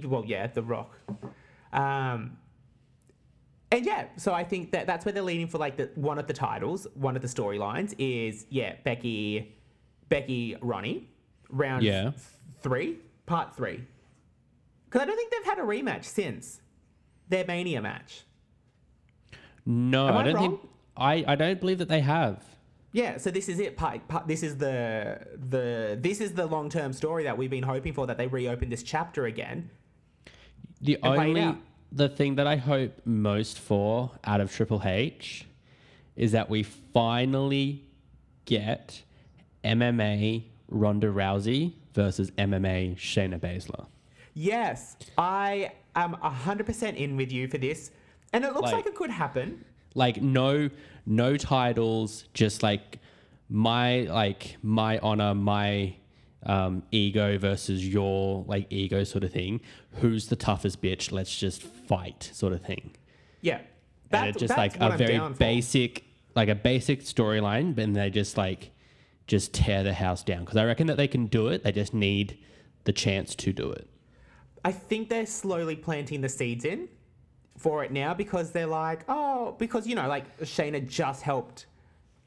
Well, 0.03 0.23
yeah, 0.25 0.47
The 0.47 0.61
Rock. 0.63 0.93
Um, 1.73 2.37
and 3.71 3.85
yeah, 3.85 4.07
so 4.17 4.33
I 4.33 4.43
think 4.43 4.71
that 4.71 4.87
that's 4.87 5.05
where 5.05 5.13
they're 5.13 5.21
leaning 5.23 5.47
for 5.47 5.57
like 5.59 5.77
the 5.77 5.89
one 5.95 6.17
of 6.17 6.27
the 6.27 6.33
titles, 6.33 6.87
one 6.95 7.15
of 7.15 7.21
the 7.21 7.27
storylines 7.27 7.93
is 7.99 8.45
yeah, 8.49 8.75
Becky, 8.83 9.55
Becky, 10.09 10.55
Ronnie, 10.61 11.07
round 11.49 11.83
Yeah. 11.83 12.11
three, 12.61 12.97
part 13.29 13.55
three. 13.55 13.85
Because 14.85 15.03
I 15.03 15.05
don't 15.05 15.15
think 15.15 15.31
they've 15.31 15.45
had 15.45 15.59
a 15.59 15.61
rematch 15.61 16.05
since 16.05 16.61
their 17.29 17.45
Mania 17.45 17.81
match. 17.81 18.23
No, 19.65 20.07
Am 20.07 20.17
I 20.17 20.19
I 20.19 20.23
don't 20.23 20.37
think? 20.37 20.59
I, 20.97 21.23
I 21.27 21.35
don't 21.35 21.59
believe 21.59 21.77
that 21.77 21.89
they 21.89 22.01
have. 22.01 22.43
Yeah, 22.91 23.17
so 23.17 23.29
this 23.29 23.47
is 23.47 23.59
it. 23.59 23.77
Part, 23.77 24.07
part, 24.07 24.27
this 24.27 24.41
is 24.41 24.57
the 24.57 25.19
the 25.37 25.97
this 26.01 26.19
is 26.19 26.33
the 26.33 26.47
long 26.47 26.69
term 26.69 26.91
story 26.91 27.23
that 27.25 27.37
we've 27.37 27.51
been 27.51 27.63
hoping 27.63 27.93
for 27.93 28.07
that 28.07 28.17
they 28.17 28.25
reopen 28.25 28.69
this 28.69 28.81
chapter 28.81 29.27
again. 29.27 29.69
The 30.81 30.95
And 30.95 31.03
play 31.03 31.31
it 31.31 31.37
only 31.37 31.57
the 31.91 32.09
thing 32.09 32.35
that 32.35 32.47
I 32.47 32.55
hope 32.55 33.01
most 33.05 33.59
for 33.59 34.11
out 34.23 34.41
of 34.41 34.51
Triple 34.51 34.81
H 34.83 35.45
is 36.15 36.31
that 36.31 36.49
we 36.49 36.63
finally 36.63 37.85
get 38.45 39.03
MMA 39.63 40.45
Ronda 40.67 41.07
Rousey 41.07 41.73
versus 41.93 42.31
MMA 42.31 42.95
Shayna 42.95 43.39
Baszler. 43.39 43.85
Yes, 44.33 44.95
I 45.17 45.71
am 45.95 46.13
hundred 46.13 46.65
percent 46.65 46.97
in 46.97 47.17
with 47.17 47.31
you 47.31 47.47
for 47.47 47.57
this, 47.57 47.91
and 48.33 48.43
it 48.43 48.53
looks 48.53 48.71
like, 48.71 48.73
Like- 48.73 48.85
it 48.87 48.95
could 48.95 49.09
happen. 49.09 49.65
Like 49.95 50.21
no 50.21 50.69
no 51.05 51.35
titles, 51.35 52.25
just 52.33 52.61
like 52.61 52.99
my 53.49 54.01
like 54.01 54.57
my 54.61 54.99
honor, 54.99 55.33
my 55.33 55.95
um, 56.43 56.83
ego 56.91 57.37
versus 57.39 57.85
your 57.87 58.45
like 58.47 58.67
ego 58.71 59.03
sort 59.03 59.23
of 59.23 59.31
thing. 59.33 59.61
Who's 59.93 60.27
the 60.27 60.35
toughest 60.35 60.81
bitch? 60.81 61.11
Let's 61.11 61.35
just 61.35 61.63
fight 61.63 62.29
sort 62.33 62.53
of 62.53 62.61
thing. 62.61 62.95
Yeah, 63.41 63.57
and 63.57 63.65
that's 64.11 64.29
it's 64.29 64.39
just 64.39 64.57
like 64.57 64.77
a 64.79 64.83
I'm 64.85 64.97
very 64.97 65.19
basic 65.33 66.03
like 66.35 66.49
a 66.49 66.55
basic 66.55 67.01
storyline 67.01 67.75
but 67.75 67.93
they 67.93 68.09
just 68.09 68.37
like 68.37 68.71
just 69.29 69.53
tear 69.53 69.83
the 69.83 69.93
house 69.93 70.23
down 70.23 70.41
because 70.41 70.57
i 70.57 70.65
reckon 70.65 70.87
that 70.87 70.97
they 70.97 71.07
can 71.07 71.25
do 71.27 71.47
it 71.47 71.63
they 71.63 71.71
just 71.71 71.93
need 71.93 72.37
the 72.83 72.91
chance 72.91 73.33
to 73.35 73.53
do 73.53 73.71
it 73.71 73.87
I 74.65 74.73
think 74.73 75.07
they're 75.07 75.25
slowly 75.25 75.77
planting 75.77 76.19
the 76.19 76.27
seeds 76.27 76.65
in 76.65 76.89
for 77.57 77.81
it 77.85 77.93
now 77.93 78.13
because 78.13 78.51
they're 78.51 78.67
like, 78.67 79.05
oh, 79.07 79.55
because 79.57 79.87
you 79.87 79.95
know, 79.95 80.09
like 80.09 80.37
Shayna 80.41 80.85
just 80.85 81.21
helped 81.21 81.65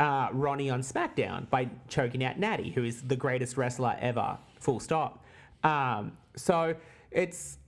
uh, 0.00 0.28
Ronnie 0.32 0.70
on 0.70 0.80
SmackDown 0.80 1.50
by 1.50 1.68
choking 1.88 2.24
out 2.24 2.38
Natty, 2.38 2.70
who 2.70 2.84
is 2.84 3.02
the 3.02 3.16
greatest 3.16 3.58
wrestler 3.58 3.96
ever. 4.00 4.38
Full 4.60 4.80
stop. 4.80 5.22
Um, 5.62 6.16
so 6.36 6.74
it's 7.10 7.58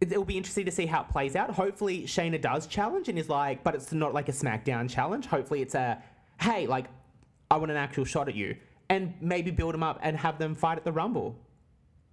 it- 0.00 0.10
it'll 0.10 0.24
be 0.24 0.38
interesting 0.38 0.64
to 0.64 0.72
see 0.72 0.86
how 0.86 1.02
it 1.02 1.08
plays 1.10 1.36
out. 1.36 1.50
Hopefully, 1.50 2.04
Shayna 2.04 2.40
does 2.40 2.66
challenge 2.66 3.10
and 3.10 3.18
is 3.18 3.28
like, 3.28 3.62
but 3.62 3.74
it's 3.74 3.92
not 3.92 4.14
like 4.14 4.30
a 4.30 4.32
SmackDown 4.32 4.88
challenge. 4.88 5.26
Hopefully, 5.26 5.60
it's 5.60 5.74
a 5.74 6.02
hey, 6.40 6.66
like 6.66 6.86
I 7.52 7.56
want 7.56 7.70
an 7.70 7.76
actual 7.76 8.04
shot 8.04 8.28
at 8.28 8.34
you, 8.34 8.56
and 8.88 9.14
maybe 9.20 9.50
build 9.50 9.74
them 9.74 9.82
up 9.82 10.00
and 10.02 10.16
have 10.16 10.38
them 10.38 10.54
fight 10.56 10.78
at 10.78 10.84
the 10.84 10.92
Rumble. 10.92 11.36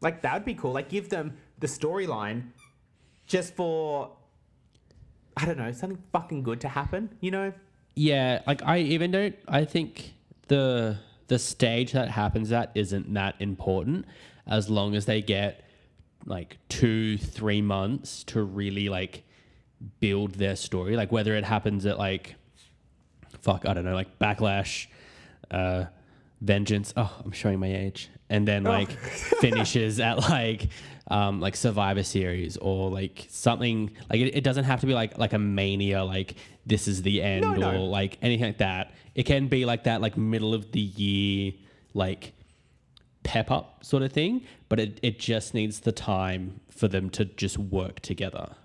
Like 0.01 0.21
that 0.21 0.33
would 0.33 0.45
be 0.45 0.53
cool. 0.53 0.73
Like 0.73 0.89
give 0.89 1.09
them 1.09 1.37
the 1.59 1.67
storyline 1.67 2.49
just 3.25 3.55
for 3.55 4.11
I 5.35 5.45
don't 5.45 5.57
know 5.57 5.71
something 5.71 6.03
fucking 6.11 6.43
good 6.43 6.61
to 6.61 6.69
happen. 6.69 7.17
You 7.21 7.31
know? 7.31 7.53
yeah 7.99 8.41
like 8.47 8.63
i 8.63 8.77
even 8.77 9.11
don't 9.11 9.35
i 9.49 9.65
think 9.65 10.13
the 10.47 10.97
the 11.27 11.37
stage 11.37 11.91
that 11.91 12.09
happens 12.09 12.49
at 12.49 12.71
isn't 12.73 13.13
that 13.13 13.35
important 13.39 14.05
as 14.47 14.69
long 14.69 14.95
as 14.95 15.05
they 15.05 15.21
get 15.21 15.65
like 16.25 16.57
two 16.69 17.17
three 17.17 17.61
months 17.61 18.23
to 18.23 18.41
really 18.41 18.87
like 18.87 19.23
build 19.99 20.35
their 20.35 20.55
story 20.55 20.95
like 20.95 21.11
whether 21.11 21.35
it 21.35 21.43
happens 21.43 21.85
at 21.85 21.97
like 21.97 22.35
fuck 23.41 23.65
i 23.67 23.73
don't 23.73 23.83
know 23.83 23.93
like 23.93 24.17
backlash 24.17 24.87
uh 25.51 25.85
vengeance 26.41 26.93
oh 26.95 27.11
i'm 27.25 27.31
showing 27.31 27.59
my 27.59 27.67
age 27.73 28.09
and 28.29 28.47
then 28.47 28.63
like 28.63 28.89
finishes 28.91 29.99
at 29.99 30.17
like 30.29 30.69
um 31.11 31.39
like 31.41 31.55
survivor 31.55 32.03
series 32.03 32.55
or 32.57 32.89
like 32.89 33.27
something 33.29 33.91
like 34.09 34.21
it, 34.21 34.35
it 34.37 34.43
doesn't 34.43 34.63
have 34.63 34.79
to 34.79 34.85
be 34.87 34.93
like 34.93 35.17
like 35.17 35.33
a 35.33 35.39
mania 35.39 36.03
like 36.03 36.35
this 36.65 36.87
is 36.87 37.01
the 37.01 37.21
end 37.21 37.41
No, 37.41 37.53
no. 37.55 37.71
or 37.71 37.87
like 37.89 38.17
anything 38.21 38.45
like 38.47 38.59
that 38.59 38.93
it 39.15 39.23
can 39.23 39.47
be 39.47 39.65
like 39.65 39.83
that 39.83 39.99
like 40.01 40.15
middle 40.17 40.53
of 40.53 40.71
the 40.71 40.79
year 40.79 41.51
like 41.93 42.33
pep 43.23 43.51
up 43.51 43.83
sort 43.83 44.01
of 44.03 44.11
thing 44.13 44.45
but 44.69 44.79
it, 44.79 44.99
it 45.03 45.19
just 45.19 45.53
needs 45.53 45.81
the 45.81 45.91
time 45.91 46.61
for 46.69 46.87
them 46.87 47.09
to 47.09 47.25
just 47.25 47.57
work 47.57 47.99
together 47.99 48.55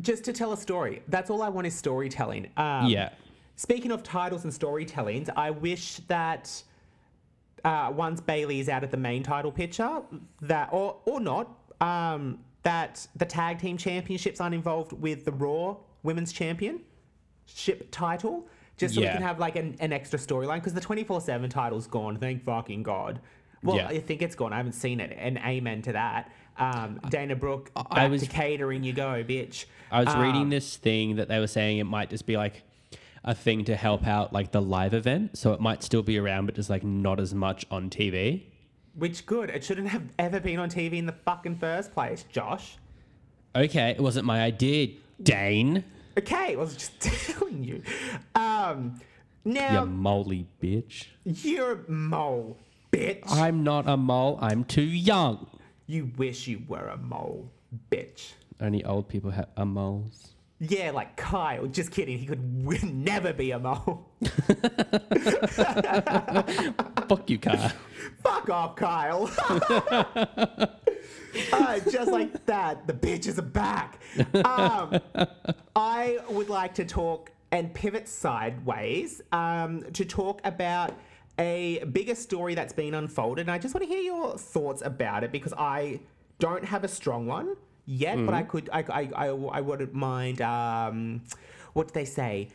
Just 0.00 0.24
to 0.24 0.32
tell 0.32 0.52
a 0.52 0.56
story. 0.56 1.02
That's 1.06 1.28
all 1.30 1.42
I 1.42 1.50
want 1.50 1.66
is 1.66 1.74
storytelling. 1.74 2.48
Um, 2.56 2.86
yeah 2.88 3.10
Speaking 3.56 3.92
of 3.92 4.02
titles 4.02 4.44
and 4.44 4.52
storytellings, 4.52 5.28
I 5.36 5.50
wish 5.50 5.96
that 6.08 6.62
uh, 7.64 7.92
once 7.94 8.20
Bayley 8.20 8.60
is 8.60 8.68
out 8.68 8.82
of 8.82 8.90
the 8.90 8.96
main 8.96 9.22
title 9.22 9.52
picture, 9.52 10.00
that 10.40 10.70
or 10.72 10.96
or 11.04 11.20
not, 11.20 11.48
um, 11.80 12.38
that 12.62 13.06
the 13.16 13.24
tag 13.26 13.58
team 13.58 13.76
championships 13.76 14.40
aren't 14.40 14.54
involved 14.54 14.92
with 14.92 15.24
the 15.24 15.32
Raw 15.32 15.76
Women's 16.02 16.32
Championship 16.32 17.88
title, 17.90 18.48
just 18.78 18.94
so 18.94 19.00
we 19.00 19.06
can 19.06 19.22
have 19.22 19.38
like 19.38 19.56
an, 19.56 19.76
an 19.80 19.92
extra 19.92 20.18
storyline 20.18 20.56
because 20.56 20.74
the 20.74 20.80
twenty 20.80 21.04
four 21.04 21.20
seven 21.20 21.48
title's 21.50 21.86
gone. 21.86 22.16
Thank 22.16 22.44
fucking 22.44 22.82
god. 22.82 23.20
Well, 23.62 23.76
Yeah. 23.76 23.86
I 23.88 24.00
think 24.00 24.22
it's 24.22 24.34
gone. 24.34 24.52
I 24.52 24.56
haven't 24.56 24.72
seen 24.72 24.98
it, 24.98 25.14
and 25.16 25.38
amen 25.38 25.82
to 25.82 25.92
that. 25.92 26.32
Um, 26.58 27.00
Dana 27.10 27.36
Brooke, 27.36 27.72
back 27.74 27.86
I 27.92 28.08
was- 28.08 28.22
to 28.22 28.28
catering 28.28 28.82
you 28.82 28.92
go, 28.92 29.22
bitch. 29.22 29.66
I 29.90 30.02
was 30.02 30.14
reading 30.16 30.42
Um, 30.42 30.50
this 30.50 30.76
thing 30.76 31.16
that 31.16 31.28
they 31.28 31.38
were 31.38 31.46
saying 31.46 31.78
it 31.78 31.84
might 31.84 32.10
just 32.10 32.26
be 32.26 32.36
like 32.36 32.64
a 33.24 33.34
thing 33.34 33.64
to 33.64 33.76
help 33.76 34.06
out 34.06 34.32
like 34.32 34.50
the 34.52 34.60
live 34.62 34.94
event. 34.94 35.36
So 35.38 35.52
it 35.52 35.60
might 35.60 35.82
still 35.82 36.02
be 36.02 36.18
around, 36.18 36.46
but 36.46 36.54
just 36.54 36.70
like 36.70 36.82
not 36.84 37.20
as 37.20 37.34
much 37.34 37.64
on 37.70 37.88
TV. 37.90 38.42
Which 38.94 39.24
good. 39.26 39.48
It 39.50 39.64
shouldn't 39.64 39.88
have 39.88 40.02
ever 40.18 40.40
been 40.40 40.58
on 40.58 40.68
TV 40.70 40.94
in 40.98 41.06
the 41.06 41.14
fucking 41.24 41.56
first 41.56 41.92
place, 41.94 42.24
Josh. 42.30 42.76
Okay, 43.54 43.90
it 43.90 44.00
wasn't 44.00 44.26
my 44.26 44.42
idea, 44.42 44.88
Dane. 45.22 45.84
Okay, 46.18 46.52
I 46.52 46.56
was 46.56 46.74
just 46.74 47.00
telling 47.00 47.64
you. 47.64 47.82
Um, 48.34 49.00
now 49.44 49.82
You 49.84 49.86
moly 49.90 50.46
bitch. 50.62 51.06
you're 51.24 51.72
a 51.86 51.90
mole, 51.90 52.58
bitch. 52.92 53.22
I'm 53.28 53.62
not 53.64 53.88
a 53.88 53.96
mole. 53.96 54.38
I'm 54.42 54.64
too 54.64 54.82
young. 54.82 55.46
you 55.86 56.10
wish 56.16 56.46
you 56.48 56.62
were 56.68 56.88
a 56.88 56.96
mole, 56.98 57.50
bitch. 57.90 58.32
Only 58.60 58.84
old 58.84 59.08
people 59.08 59.30
have 59.30 59.48
are 59.56 59.64
moles. 59.66 60.31
Yeah, 60.64 60.92
like 60.92 61.16
Kyle. 61.16 61.66
Just 61.66 61.90
kidding. 61.90 62.18
He 62.18 62.24
could 62.24 62.62
w- 62.64 62.78
never 62.92 63.32
be 63.32 63.50
a 63.50 63.58
mole. 63.58 64.08
Fuck 67.08 67.28
you, 67.28 67.38
Kyle. 67.40 67.72
Fuck 68.22 68.48
off, 68.48 68.76
Kyle. 68.76 69.28
Uh, 71.50 71.78
just 71.90 72.10
like 72.10 72.44
that, 72.44 72.86
the 72.86 72.92
bitches 72.92 73.38
are 73.38 73.42
back. 73.42 73.98
Um, 74.44 75.00
I 75.74 76.18
would 76.28 76.50
like 76.50 76.74
to 76.74 76.84
talk 76.84 77.30
and 77.50 77.72
pivot 77.72 78.06
sideways 78.06 79.22
um, 79.32 79.82
to 79.94 80.04
talk 80.04 80.42
about 80.44 80.94
a 81.38 81.82
bigger 81.90 82.14
story 82.14 82.54
that's 82.54 82.74
been 82.74 82.92
unfolded, 82.92 83.46
and 83.46 83.50
I 83.50 83.56
just 83.56 83.74
want 83.74 83.82
to 83.82 83.88
hear 83.88 84.02
your 84.02 84.36
thoughts 84.36 84.82
about 84.84 85.24
it 85.24 85.32
because 85.32 85.54
I 85.54 86.00
don't 86.38 86.66
have 86.66 86.84
a 86.84 86.88
strong 86.88 87.26
one 87.26 87.56
yet, 87.86 88.16
but 88.24 88.34
I 88.34 88.42
could, 88.42 88.68
I, 88.72 88.80
I, 88.88 89.10
I, 89.14 89.26
I 89.28 89.60
wouldn't 89.60 89.94
mind. 89.94 90.40
Um, 90.40 91.22
what 91.72 91.88
do 91.88 91.94
they 91.94 92.04
say? 92.04 92.48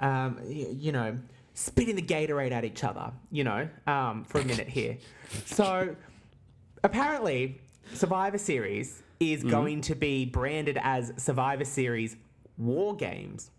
Um, 0.00 0.38
y- 0.44 0.66
you 0.72 0.92
know, 0.92 1.18
spitting 1.54 1.96
the 1.96 2.02
Gatorade 2.02 2.52
at 2.52 2.64
each 2.64 2.82
other. 2.84 3.12
You 3.30 3.44
know, 3.44 3.68
um, 3.86 4.24
for 4.24 4.40
a 4.40 4.44
minute 4.44 4.68
here. 4.68 4.98
So 5.46 5.96
apparently, 6.84 7.60
Survivor 7.92 8.38
Series 8.38 9.02
is 9.20 9.42
going 9.42 9.80
to 9.82 9.94
be 9.94 10.24
branded 10.26 10.78
as 10.82 11.12
Survivor 11.16 11.64
Series 11.64 12.16
War 12.58 12.94
Games. 12.94 13.50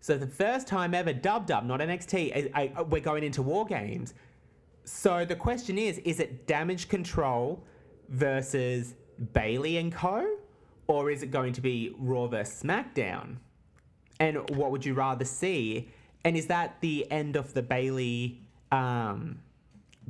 So 0.00 0.16
the 0.16 0.26
first 0.26 0.68
time 0.68 0.94
ever, 0.94 1.12
Dub 1.12 1.46
Dub, 1.46 1.64
not 1.64 1.80
NXT, 1.80 2.52
I, 2.54 2.72
I, 2.76 2.82
we're 2.82 3.00
going 3.00 3.24
into 3.24 3.42
War 3.42 3.64
Games. 3.66 4.14
So 4.84 5.24
the 5.24 5.34
question 5.34 5.78
is, 5.78 5.98
is 5.98 6.20
it 6.20 6.46
Damage 6.46 6.88
Control 6.88 7.64
versus 8.08 8.94
Bayley 9.32 9.76
and 9.78 9.92
Co? 9.92 10.26
Or 10.88 11.10
is 11.10 11.22
it 11.22 11.30
going 11.30 11.52
to 11.54 11.60
be 11.60 11.94
Raw 11.98 12.26
versus 12.26 12.62
SmackDown? 12.62 13.36
And 14.20 14.48
what 14.50 14.70
would 14.70 14.84
you 14.84 14.94
rather 14.94 15.24
see? 15.24 15.90
And 16.24 16.36
is 16.36 16.46
that 16.46 16.80
the 16.80 17.10
end 17.10 17.36
of 17.36 17.54
the 17.54 17.62
Bayley 17.62 18.40
um, 18.72 19.38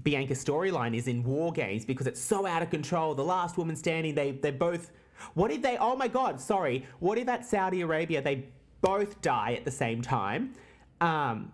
Bianca 0.02 0.34
storyline 0.34 0.94
is 0.94 1.08
in 1.08 1.22
War 1.22 1.52
Games 1.52 1.84
because 1.84 2.06
it's 2.06 2.20
so 2.20 2.46
out 2.46 2.62
of 2.62 2.70
control. 2.70 3.14
The 3.14 3.24
last 3.24 3.56
woman 3.56 3.76
standing, 3.76 4.14
they 4.14 4.32
they 4.32 4.50
both. 4.50 4.90
What 5.34 5.50
if 5.50 5.62
they? 5.62 5.78
Oh 5.78 5.96
my 5.96 6.08
God! 6.08 6.40
Sorry. 6.40 6.84
What 7.00 7.18
if 7.18 7.28
at 7.28 7.46
Saudi 7.46 7.80
Arabia 7.80 8.20
they 8.20 8.46
both 8.82 9.20
die 9.22 9.54
at 9.54 9.64
the 9.64 9.70
same 9.70 10.02
time, 10.02 10.52
um, 11.00 11.52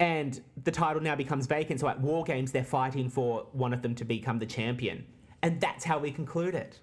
and 0.00 0.40
the 0.64 0.72
title 0.72 1.00
now 1.00 1.14
becomes 1.14 1.46
vacant? 1.46 1.80
So 1.80 1.88
at 1.88 2.00
War 2.00 2.24
Games 2.24 2.50
they're 2.50 2.64
fighting 2.64 3.08
for 3.08 3.46
one 3.52 3.72
of 3.72 3.82
them 3.82 3.94
to 3.94 4.04
become 4.04 4.40
the 4.40 4.46
champion, 4.46 5.06
and 5.42 5.60
that's 5.60 5.84
how 5.84 5.98
we 5.98 6.10
conclude 6.10 6.54
it. 6.54 6.78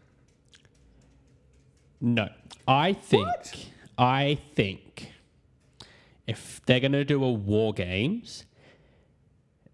No, 2.01 2.29
I 2.67 2.93
think 2.93 3.25
What? 3.27 3.65
I 3.97 4.37
think 4.55 5.11
if 6.27 6.61
they're 6.65 6.79
gonna 6.79 7.05
do 7.05 7.23
a 7.23 7.31
war 7.31 7.73
games, 7.73 8.45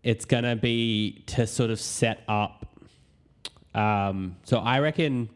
it's 0.04 0.26
gonna 0.26 0.56
be 0.56 1.24
to 1.28 1.48
sort 1.48 1.70
of 1.72 1.80
set 1.80 2.24
up. 2.28 2.66
Um, 3.74 4.36
so 4.44 4.60
I 4.60 4.80
reckon. 4.80 5.30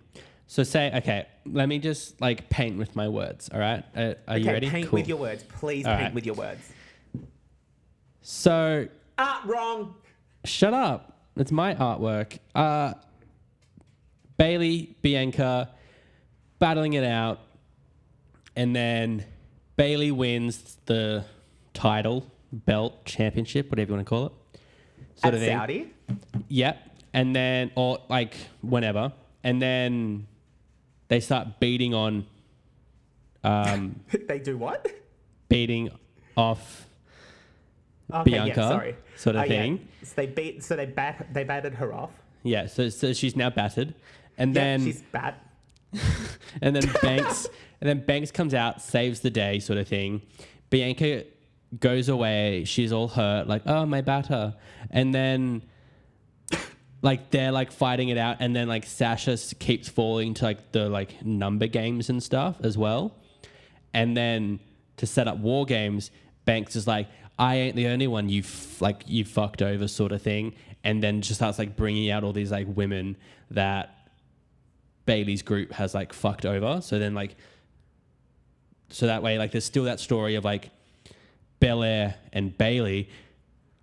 So 0.47 0.63
say 0.63 0.91
okay. 0.97 1.25
Let 1.47 1.67
me 1.69 1.79
just 1.79 2.19
like 2.21 2.49
paint 2.49 2.77
with 2.77 2.95
my 2.95 3.07
words. 3.07 3.49
All 3.53 3.59
right, 3.59 3.83
uh, 3.95 4.13
are 4.27 4.37
you 4.37 4.45
Okay, 4.45 4.53
ready? 4.53 4.69
paint 4.69 4.89
Cool. 4.89 4.99
with 4.99 5.07
your 5.07 5.17
words, 5.17 5.43
please. 5.43 5.85
All 5.85 5.93
paint 5.93 6.03
right. 6.05 6.13
with 6.13 6.25
your 6.25 6.35
words. 6.35 6.61
So 8.21 8.87
Ah, 9.17 9.41
wrong. 9.45 9.95
Shut 10.43 10.73
up. 10.73 11.17
It's 11.37 11.51
my 11.51 11.73
artwork. 11.75 12.37
Uh, 12.53 12.93
Bayley, 14.37 14.95
Bianca, 15.01 15.71
battling 16.59 16.93
it 16.93 17.03
out. 17.03 17.39
And 18.55 18.75
then 18.75 19.25
Bayley 19.75 20.11
wins 20.11 20.77
the 20.85 21.25
title, 21.73 22.25
belt, 22.51 23.05
championship, 23.05 23.69
whatever 23.69 23.91
you 23.91 23.95
want 23.95 24.07
to 24.07 24.09
call 24.09 24.25
it. 24.27 24.31
At 25.23 25.33
of 25.33 25.39
thing. 25.39 25.57
Saudi. 25.57 25.93
Yep. 26.49 26.97
And 27.13 27.35
then, 27.35 27.71
or 27.75 27.99
like 28.09 28.35
whenever. 28.61 29.13
And 29.43 29.61
then 29.61 30.27
they 31.07 31.19
start 31.19 31.59
beating 31.59 31.93
on, 31.93 32.25
um, 33.43 33.99
they 34.27 34.39
do 34.39 34.57
what? 34.57 34.87
beating 35.47 35.91
off 36.35 36.85
Okay, 38.13 38.31
Bianca, 38.31 38.61
yeah, 38.61 38.69
sorry. 38.69 38.95
sort 39.15 39.35
of 39.35 39.43
yeah. 39.43 39.47
thing. 39.47 39.87
So 40.03 40.13
they 40.15 40.27
beat. 40.27 40.63
So 40.63 40.75
they 40.75 40.85
bat. 40.85 41.27
They 41.33 41.43
batted 41.43 41.75
her 41.75 41.93
off. 41.93 42.11
Yeah, 42.43 42.67
so, 42.67 42.89
so 42.89 43.13
she's 43.13 43.35
now 43.35 43.49
battered. 43.49 43.95
And 44.37 44.53
Yeah, 44.55 44.61
then 44.61 44.83
she's 44.83 45.01
bat. 45.01 45.41
and 46.61 46.75
then 46.75 46.83
Banks 47.01 47.47
and 47.81 47.89
then 47.89 48.05
Banks 48.05 48.31
comes 48.31 48.53
out, 48.53 48.81
saves 48.81 49.21
the 49.21 49.29
day, 49.29 49.59
sort 49.59 49.79
of 49.79 49.87
thing. 49.87 50.21
Bianca 50.69 51.23
goes 51.79 52.09
away. 52.09 52.63
She's 52.65 52.91
all 52.91 53.07
hurt, 53.07 53.47
like 53.47 53.63
oh 53.65 53.85
my 53.85 54.01
batter, 54.01 54.55
and 54.91 55.13
then 55.13 55.61
like 57.01 57.29
they're 57.31 57.51
like 57.51 57.71
fighting 57.71 58.09
it 58.09 58.17
out, 58.17 58.37
and 58.39 58.55
then 58.55 58.67
like 58.67 58.85
Sasha 58.85 59.37
keeps 59.59 59.87
falling 59.87 60.33
to 60.35 60.45
like 60.45 60.71
the 60.71 60.89
like 60.89 61.23
number 61.23 61.67
games 61.67 62.09
and 62.09 62.21
stuff 62.21 62.57
as 62.63 62.77
well, 62.77 63.15
and 63.93 64.17
then 64.17 64.59
to 64.97 65.05
set 65.05 65.27
up 65.27 65.37
war 65.37 65.65
games, 65.65 66.11
Banks 66.45 66.75
is 66.75 66.87
like. 66.87 67.07
I 67.37 67.55
ain't 67.55 67.75
the 67.75 67.87
only 67.87 68.07
one 68.07 68.29
you 68.29 68.43
f- 68.43 68.81
like 68.81 69.03
you 69.07 69.25
fucked 69.25 69.61
over 69.61 69.89
sort 69.89 70.13
of 70.13 70.21
thing, 70.21 70.53
and 70.85 71.03
then 71.03 71.19
just 71.19 71.39
starts 71.39 71.59
like 71.59 71.75
bringing 71.75 72.09
out 72.09 72.23
all 72.23 72.31
these 72.31 72.49
like 72.49 72.65
women 72.65 73.17
that 73.51 73.94
Bayley's 75.05 75.41
group 75.41 75.73
has 75.73 75.93
like 75.93 76.13
fucked 76.13 76.45
over. 76.45 76.81
So 76.81 76.99
then 76.99 77.13
like, 77.13 77.35
so 78.89 79.07
that 79.07 79.23
way 79.23 79.37
like 79.37 79.51
there's 79.51 79.65
still 79.65 79.83
that 79.85 79.99
story 79.99 80.35
of 80.35 80.43
like 80.45 80.69
Belair 81.59 82.15
and 82.33 82.57
Bayley, 82.57 83.09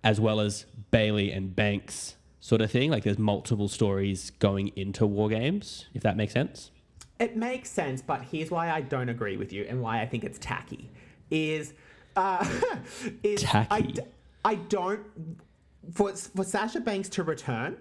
as 0.03 0.19
well 0.19 0.39
as 0.39 0.65
Bayley 0.91 1.31
and 1.31 1.55
Banks 1.55 2.15
sort 2.39 2.61
of 2.61 2.71
thing. 2.71 2.91
Like 2.91 3.03
there's 3.03 3.19
multiple 3.19 3.67
stories 3.67 4.31
going 4.39 4.69
into 4.75 5.05
war 5.05 5.29
games, 5.29 5.85
if 5.93 6.03
that 6.03 6.17
makes 6.17 6.33
sense. 6.33 6.71
It 7.19 7.37
makes 7.37 7.69
sense, 7.69 8.01
but 8.01 8.21
here's 8.23 8.51
why 8.51 8.71
I 8.71 8.81
don't 8.81 9.07
agree 9.09 9.37
with 9.37 9.53
you 9.53 9.65
and 9.69 9.81
why 9.81 10.01
I 10.01 10.05
think 10.05 10.23
it's 10.23 10.39
tacky. 10.39 10.89
Is 11.31 11.73
uh, 12.15 12.45
is 13.23 13.43
I, 13.45 13.47
Tacky. 13.47 13.91
d- 13.93 14.01
I 14.43 14.55
don't 14.55 15.01
for 15.93 16.13
for 16.13 16.43
Sasha 16.43 16.79
Banks 16.79 17.09
to 17.09 17.23
return. 17.23 17.77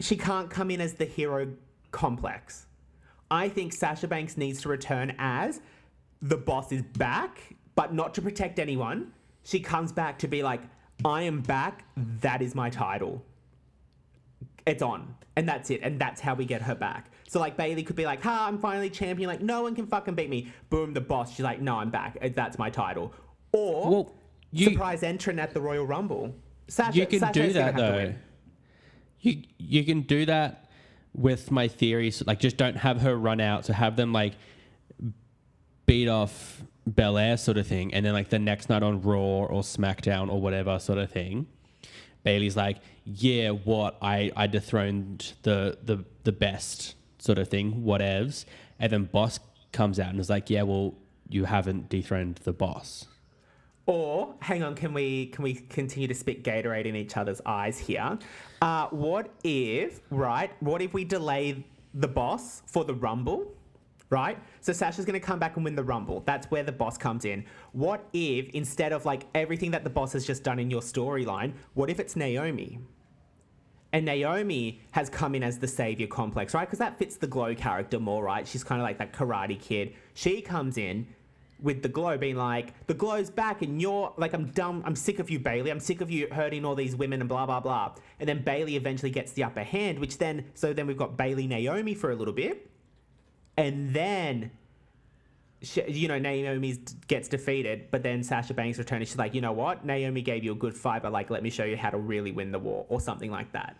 She 0.00 0.16
can't 0.16 0.48
come 0.48 0.70
in 0.70 0.80
as 0.80 0.94
the 0.94 1.04
hero 1.04 1.48
complex. 1.90 2.66
I 3.30 3.48
think 3.48 3.72
Sasha 3.72 4.08
Banks 4.08 4.36
needs 4.36 4.60
to 4.62 4.68
return 4.68 5.14
as 5.18 5.60
the 6.22 6.36
boss 6.36 6.72
is 6.72 6.82
back, 6.82 7.54
but 7.74 7.92
not 7.94 8.14
to 8.14 8.22
protect 8.22 8.58
anyone. 8.58 9.12
She 9.44 9.60
comes 9.60 9.92
back 9.92 10.18
to 10.20 10.28
be 10.28 10.42
like, 10.42 10.62
I 11.04 11.22
am 11.22 11.40
back. 11.42 11.84
That 12.20 12.42
is 12.42 12.54
my 12.54 12.70
title 12.70 13.22
it's 14.66 14.82
on 14.82 15.14
and 15.36 15.48
that's 15.48 15.70
it 15.70 15.80
and 15.82 15.98
that's 15.98 16.20
how 16.20 16.34
we 16.34 16.44
get 16.44 16.60
her 16.60 16.74
back 16.74 17.10
so 17.26 17.40
like 17.40 17.56
bayley 17.56 17.82
could 17.82 17.96
be 17.96 18.04
like 18.04 18.20
ha 18.22 18.44
i'm 18.46 18.58
finally 18.58 18.90
champion 18.90 19.26
like 19.26 19.40
no 19.40 19.62
one 19.62 19.74
can 19.74 19.86
fucking 19.86 20.14
beat 20.14 20.28
me 20.28 20.52
boom 20.68 20.92
the 20.92 21.00
boss 21.00 21.30
she's 21.34 21.40
like 21.44 21.58
no 21.58 21.76
i'm 21.76 21.88
back 21.88 22.18
Uh, 22.20 22.28
that's 22.34 22.58
my 22.58 22.68
title 22.68 23.14
or 23.52 23.90
Well, 23.90 24.14
you- 24.52 24.66
surprise 24.70 25.02
entrant 25.02 25.38
at 25.40 25.54
the 25.54 25.60
royal 25.62 25.86
rumble 25.86 26.34
Sasha, 26.68 26.98
you 26.98 27.06
can 27.06 27.20
Sasha's 27.20 27.46
do 27.46 27.52
that 27.54 27.76
though. 27.76 28.12
You 29.20 29.42
you 29.56 29.84
can 29.84 30.02
do 30.02 30.26
that 30.26 30.67
with 31.14 31.50
my 31.50 31.68
theories. 31.68 32.22
Like 32.26 32.40
just 32.40 32.56
don't 32.56 32.76
have 32.76 33.00
her 33.00 33.16
run 33.16 33.40
out. 33.40 33.66
So 33.66 33.72
have 33.72 33.96
them 33.96 34.12
like 34.12 34.34
beat 35.86 36.08
off 36.08 36.62
Belair 36.86 37.36
sort 37.36 37.58
of 37.58 37.66
thing, 37.66 37.92
and 37.92 38.04
then 38.04 38.14
like 38.14 38.30
the 38.30 38.38
next 38.38 38.68
night 38.68 38.82
on 38.82 39.02
Raw 39.02 39.18
or 39.18 39.62
SmackDown 39.62 40.30
or 40.30 40.40
whatever 40.40 40.78
sort 40.78 40.98
of 40.98 41.10
thing. 41.10 41.46
Bayley's 42.24 42.56
like, 42.56 42.78
yeah, 43.04 43.50
what 43.50 43.96
I 44.00 44.32
I 44.36 44.46
dethroned 44.46 45.34
the 45.42 45.78
the 45.82 46.04
the 46.24 46.32
best 46.32 46.94
sort 47.18 47.38
of 47.38 47.48
thing, 47.48 47.82
whatevs, 47.82 48.44
and 48.78 48.92
then 48.92 49.04
Boss 49.04 49.40
comes 49.72 50.00
out 50.00 50.10
and 50.10 50.20
is 50.20 50.30
like, 50.30 50.50
yeah, 50.50 50.62
well, 50.62 50.94
you 51.28 51.44
haven't 51.44 51.88
dethroned 51.88 52.36
the 52.44 52.52
boss. 52.52 53.06
Or 53.88 54.34
hang 54.40 54.62
on, 54.62 54.74
can 54.74 54.92
we 54.92 55.28
can 55.28 55.42
we 55.42 55.54
continue 55.54 56.06
to 56.08 56.14
spit 56.14 56.44
Gatorade 56.44 56.84
in 56.84 56.94
each 56.94 57.16
other's 57.16 57.40
eyes 57.46 57.78
here? 57.78 58.18
Uh, 58.60 58.88
what 58.88 59.30
if 59.42 60.02
right? 60.10 60.52
What 60.60 60.82
if 60.82 60.92
we 60.92 61.04
delay 61.04 61.64
the 61.94 62.06
boss 62.06 62.62
for 62.66 62.84
the 62.84 62.92
Rumble? 62.92 63.54
Right? 64.10 64.38
So 64.60 64.74
Sasha's 64.74 65.06
gonna 65.06 65.18
come 65.18 65.38
back 65.38 65.56
and 65.56 65.64
win 65.64 65.74
the 65.74 65.82
Rumble. 65.82 66.22
That's 66.26 66.50
where 66.50 66.62
the 66.62 66.72
boss 66.72 66.98
comes 66.98 67.24
in. 67.24 67.46
What 67.72 68.04
if 68.12 68.50
instead 68.50 68.92
of 68.92 69.06
like 69.06 69.26
everything 69.34 69.70
that 69.70 69.84
the 69.84 69.90
boss 69.90 70.12
has 70.12 70.26
just 70.26 70.44
done 70.44 70.58
in 70.58 70.70
your 70.70 70.82
storyline, 70.82 71.54
what 71.72 71.88
if 71.88 71.98
it's 71.98 72.14
Naomi? 72.14 72.80
And 73.94 74.04
Naomi 74.04 74.82
has 74.90 75.08
come 75.08 75.34
in 75.34 75.42
as 75.42 75.58
the 75.58 75.66
savior 75.66 76.06
complex, 76.06 76.52
right? 76.52 76.66
Because 76.66 76.78
that 76.78 76.98
fits 76.98 77.16
the 77.16 77.26
Glow 77.26 77.54
character 77.54 77.98
more, 77.98 78.22
right? 78.22 78.46
She's 78.46 78.62
kind 78.62 78.82
of 78.82 78.84
like 78.84 78.98
that 78.98 79.14
karate 79.14 79.58
kid. 79.58 79.94
She 80.12 80.42
comes 80.42 80.76
in 80.76 81.06
with 81.60 81.82
the 81.82 81.88
Glow 81.88 82.16
being 82.16 82.36
like, 82.36 82.86
the 82.86 82.94
Glow's 82.94 83.30
back 83.30 83.62
and 83.62 83.80
you're 83.80 84.12
like, 84.16 84.32
I'm 84.32 84.46
dumb, 84.46 84.82
I'm 84.86 84.94
sick 84.94 85.18
of 85.18 85.28
you, 85.30 85.38
Bayley. 85.38 85.70
I'm 85.70 85.80
sick 85.80 86.00
of 86.00 86.10
you 86.10 86.28
hurting 86.30 86.64
all 86.64 86.74
these 86.74 86.94
women 86.94 87.20
and 87.20 87.28
blah, 87.28 87.46
blah, 87.46 87.60
blah. 87.60 87.94
And 88.20 88.28
then 88.28 88.42
Bayley 88.42 88.76
eventually 88.76 89.10
gets 89.10 89.32
the 89.32 89.44
upper 89.44 89.62
hand, 89.62 89.98
which 89.98 90.18
then, 90.18 90.46
so 90.54 90.72
then 90.72 90.86
we've 90.86 90.96
got 90.96 91.16
Bayley 91.16 91.46
Naomi 91.46 91.94
for 91.94 92.10
a 92.10 92.14
little 92.14 92.34
bit. 92.34 92.70
And 93.56 93.92
then, 93.92 94.52
she, 95.62 95.82
you 95.90 96.06
know, 96.06 96.18
Naomi 96.18 96.78
gets 97.08 97.28
defeated, 97.28 97.90
but 97.90 98.04
then 98.04 98.22
Sasha 98.22 98.54
Banks 98.54 98.78
returns. 98.78 99.08
She's 99.08 99.18
like, 99.18 99.34
you 99.34 99.40
know 99.40 99.52
what? 99.52 99.84
Naomi 99.84 100.22
gave 100.22 100.44
you 100.44 100.52
a 100.52 100.56
good 100.56 100.76
fight, 100.76 101.02
but 101.02 101.12
like, 101.12 101.30
let 101.30 101.42
me 101.42 101.50
show 101.50 101.64
you 101.64 101.76
how 101.76 101.90
to 101.90 101.98
really 101.98 102.30
win 102.30 102.52
the 102.52 102.58
war 102.58 102.86
or 102.88 103.00
something 103.00 103.30
like 103.30 103.50
that. 103.52 103.76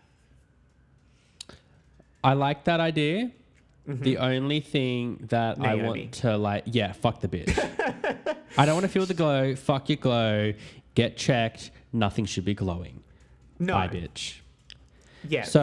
I 2.24 2.32
like 2.32 2.64
that 2.64 2.80
idea. 2.80 3.30
The 3.88 4.16
mm-hmm. 4.16 4.22
only 4.22 4.60
thing 4.60 5.24
that 5.30 5.58
I 5.60 5.74
want 5.76 6.12
to 6.12 6.36
like, 6.36 6.64
yeah, 6.66 6.92
fuck 6.92 7.22
the 7.22 7.28
bitch. 7.28 7.56
I 8.58 8.66
don't 8.66 8.74
want 8.74 8.84
to 8.84 8.88
feel 8.88 9.06
the 9.06 9.14
glow. 9.14 9.54
Fuck 9.56 9.88
your 9.88 9.96
glow. 9.96 10.52
get 10.94 11.16
checked. 11.16 11.70
Nothing 11.90 12.26
should 12.26 12.44
be 12.44 12.52
glowing. 12.52 13.02
No. 13.58 13.72
Bye, 13.72 13.88
bitch. 13.88 14.40
Yeah. 15.26 15.44
So, 15.44 15.62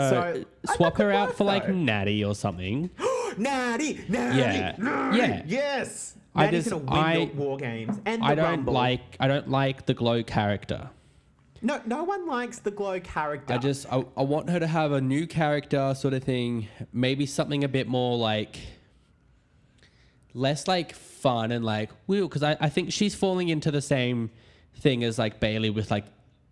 I 0.66 0.74
swap 0.74 0.98
her 0.98 1.12
out 1.12 1.36
for 1.36 1.44
like 1.44 1.68
though. 1.68 1.74
Natty 1.74 2.26
or 2.26 2.34
something. 2.34 2.90
Natty, 3.38 4.04
Natty, 4.10 4.38
Yeah. 4.40 4.76
Natty. 4.80 5.18
Yeah. 5.18 5.44
Yes. 5.46 6.16
I 6.34 6.50
just- 6.50 6.72
gonna 6.72 6.84
win 6.84 6.94
I- 6.94 7.32
war 7.36 7.58
games 7.58 8.00
and 8.06 8.24
I 8.24 8.34
don't 8.34 8.46
Rumble. 8.46 8.74
like 8.74 9.02
I 9.20 9.28
don't 9.28 9.50
like 9.50 9.86
the 9.86 9.94
glow 9.94 10.24
character. 10.24 10.90
No, 11.66 11.82
no 11.88 12.04
one 12.04 12.28
likes 12.28 12.60
the 12.60 12.70
glow 12.70 13.00
character. 13.00 13.56
I 13.56 13.58
just 13.58 13.92
I, 13.92 14.06
I 14.16 14.22
want 14.22 14.52
her 14.52 14.60
to 14.60 14.68
have 14.68 14.92
a 14.92 15.02
new 15.02 15.26
character 15.26 15.96
sort 15.98 16.14
of 16.14 16.24
thing. 16.24 16.68
Maybe 16.94 17.26
something 17.26 17.64
a 17.64 17.68
bit 17.68 17.88
more 17.88 18.20
like 18.20 18.60
less 20.36 20.68
like 20.68 20.94
fun 20.94 21.52
and 21.52 21.66
like 21.66 21.90
woo 22.06 22.28
because 22.28 22.44
I, 22.44 22.56
I 22.60 22.70
think 22.70 22.94
she's 22.94 23.16
falling 23.16 23.50
into 23.50 23.72
the 23.72 23.82
same 23.82 24.30
thing 24.76 25.04
as 25.04 25.18
like 25.18 25.40
Bayley 25.40 25.72
with 25.72 25.90
like 25.90 26.06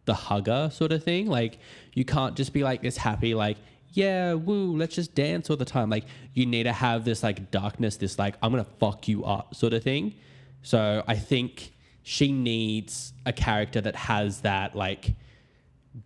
the 0.05 0.15
hugger 0.15 0.71
sort 0.73 0.91
of 0.91 1.03
thing. 1.03 1.27
Like 1.27 1.59
you 1.93 2.05
can't 2.05 2.35
just 2.35 2.51
be 2.51 2.63
like 2.63 2.81
this 2.81 2.97
happy 2.97 3.35
like 3.35 3.57
yeah 3.89 4.33
woo 4.33 4.75
let's 4.75 4.95
just 4.95 5.13
dance 5.13 5.47
all 5.51 5.57
the 5.57 5.63
time. 5.63 5.91
Like 5.91 6.05
you 6.33 6.47
need 6.47 6.63
to 6.63 6.73
have 6.73 7.05
this 7.05 7.21
like 7.21 7.51
darkness, 7.51 7.97
this 7.97 8.17
like 8.17 8.33
I'm 8.41 8.49
gonna 8.49 8.63
fuck 8.63 9.07
you 9.07 9.25
up 9.25 9.53
sort 9.53 9.73
of 9.73 9.83
thing. 9.83 10.15
So 10.63 11.03
I 11.07 11.17
think 11.17 11.72
she 12.03 12.31
needs 12.31 13.13
a 13.25 13.33
character 13.33 13.81
that 13.81 13.95
has 13.95 14.41
that 14.41 14.75
like 14.75 15.13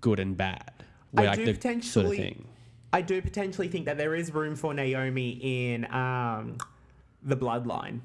good 0.02 0.20
and 0.20 0.38
bad. 0.38 0.72
I 1.16 1.26
like 1.26 1.40
do 1.40 1.46
potentially. 1.54 1.90
sort 1.92 2.06
of 2.06 2.12
thing. 2.14 2.48
I 2.94 3.02
do 3.02 3.22
potentially 3.22 3.68
think 3.68 3.86
that 3.86 3.98
there 3.98 4.16
is 4.16 4.34
room 4.34 4.56
for 4.56 4.74
Naomi 4.74 5.32
in 5.42 5.86
um, 5.94 6.58
the 7.24 7.36
Bloodline, 7.36 8.00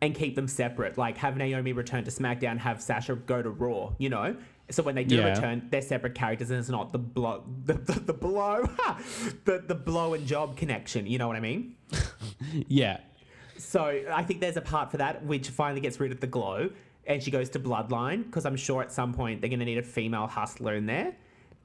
and 0.00 0.14
keep 0.14 0.34
them 0.36 0.48
separate. 0.48 0.96
Like 0.96 1.16
have 1.18 1.36
Naomi 1.36 1.72
return 1.72 2.04
to 2.04 2.10
SmackDown, 2.10 2.58
have 2.58 2.80
Sasha 2.80 3.14
go 3.16 3.42
to 3.42 3.50
Raw. 3.50 3.92
You 3.98 4.08
know. 4.08 4.36
So 4.70 4.82
when 4.82 4.94
they 4.94 5.04
do 5.04 5.16
Yeah. 5.16 5.34
return, 5.34 5.68
they're 5.70 5.82
separate 5.82 6.14
characters, 6.14 6.48
and 6.50 6.58
it's 6.58 6.68
not 6.70 6.92
the 6.92 6.98
blow, 6.98 7.42
the, 7.66 7.74
the, 7.74 8.00
the 8.00 8.12
blow, 8.14 8.62
the 9.44 9.62
the 9.66 9.74
blow 9.74 10.14
and 10.14 10.26
job 10.26 10.56
connection. 10.56 11.06
You 11.06 11.18
know 11.18 11.26
what 11.26 11.36
I 11.36 11.40
mean? 11.40 11.74
Yeah. 12.68 12.98
So 13.58 14.02
I 14.12 14.22
think 14.24 14.40
there's 14.40 14.56
a 14.56 14.60
part 14.62 14.90
for 14.90 14.96
that, 14.98 15.24
which 15.24 15.48
finally 15.50 15.80
gets 15.80 15.98
rid 16.00 16.10
of 16.12 16.20
the 16.20 16.26
glow, 16.26 16.70
and 17.06 17.22
she 17.22 17.30
goes 17.30 17.48
to 17.50 17.60
Bloodline 17.60 18.24
because 18.24 18.46
I'm 18.46 18.56
sure 18.56 18.82
at 18.82 18.92
some 18.92 19.12
point 19.12 19.40
they're 19.40 19.50
going 19.50 19.60
to 19.60 19.66
need 19.66 19.78
a 19.78 19.82
female 19.82 20.26
hustler 20.26 20.74
in 20.74 20.86
there, 20.86 21.14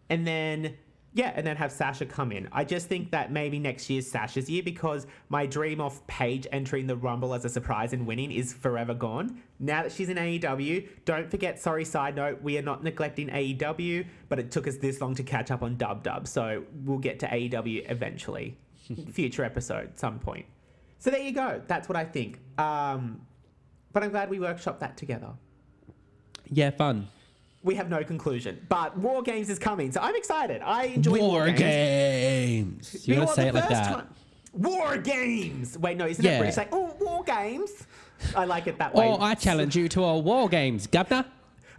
and 0.09 0.25
then 0.25 0.75
yeah, 1.17 1.33
and 1.35 1.47
then 1.47 1.55
have 1.55 1.71
Sasha 1.71 2.05
come 2.05 2.31
in. 2.31 2.47
I 2.51 2.63
just 2.63 2.87
think 2.87 3.09
that 3.09 3.31
maybe 3.31 3.57
next 3.57 3.89
year's 3.89 4.09
Sasha's 4.09 4.47
year 4.49 4.61
because 4.61 5.07
my 5.29 5.47
dream 5.47 5.81
of 5.81 6.05
Paige 6.05 6.45
entering 6.51 6.85
the 6.85 6.95
Rumble 6.95 7.33
as 7.33 7.43
a 7.43 7.49
surprise 7.49 7.91
and 7.93 8.05
winning 8.05 8.31
is 8.31 8.53
forever 8.53 8.93
gone. 8.93 9.41
Now 9.59 9.81
that 9.81 9.91
she's 9.91 10.09
in 10.09 10.17
AEW, 10.17 10.87
don't 11.05 11.31
forget. 11.31 11.59
Sorry, 11.59 11.85
side 11.85 12.15
note, 12.15 12.43
we 12.43 12.57
are 12.59 12.61
not 12.61 12.83
neglecting 12.83 13.29
AEW, 13.29 14.05
but 14.29 14.37
it 14.37 14.51
took 14.51 14.67
us 14.67 14.77
this 14.77 15.01
long 15.01 15.15
to 15.15 15.23
catch 15.23 15.49
up 15.49 15.63
on 15.63 15.75
Dub 15.77 16.03
Dub, 16.03 16.27
so 16.27 16.63
we'll 16.83 16.99
get 16.99 17.19
to 17.19 17.27
AEW 17.27 17.89
eventually, 17.89 18.55
future 19.11 19.43
episode, 19.43 19.97
some 19.97 20.19
point. 20.19 20.45
So 20.99 21.09
there 21.09 21.21
you 21.21 21.31
go. 21.31 21.61
That's 21.65 21.89
what 21.89 21.95
I 21.95 22.05
think. 22.05 22.39
Um, 22.59 23.21
but 23.93 24.03
I'm 24.03 24.09
glad 24.11 24.29
we 24.29 24.39
workshopped 24.39 24.79
that 24.79 24.97
together. 24.97 25.29
Yeah, 26.49 26.71
fun. 26.71 27.07
We 27.63 27.75
have 27.75 27.89
no 27.89 28.03
conclusion, 28.03 28.65
but 28.69 28.97
War 28.97 29.21
Games 29.21 29.49
is 29.49 29.59
coming, 29.59 29.91
so 29.91 29.99
I'm 29.99 30.15
excited. 30.15 30.61
I 30.61 30.85
enjoy 30.85 31.19
War, 31.19 31.29
War 31.29 31.45
Games. 31.51 32.91
games. 32.91 33.07
You 33.07 33.15
gotta 33.15 33.33
say 33.33 33.47
it 33.49 33.53
like 33.53 33.67
that. 33.69 33.93
time- 33.93 34.07
War 34.53 34.97
Games. 34.97 35.77
Wait, 35.77 35.97
no, 35.97 36.07
isn't 36.07 36.23
Yeah. 36.23 36.35
it 36.35 36.39
British? 36.39 36.57
Like, 36.57 36.69
oh, 36.71 36.95
War 36.99 37.23
Games. 37.23 37.71
I 38.35 38.45
like 38.45 38.65
it 38.67 38.77
that 38.79 38.93
way. 38.95 39.07
Oh, 39.07 39.19
I 39.21 39.35
challenge 39.35 39.75
you 39.75 39.87
to 39.89 40.03
a 40.03 40.17
war 40.19 40.49
games, 40.49 40.87
governor. 40.87 41.25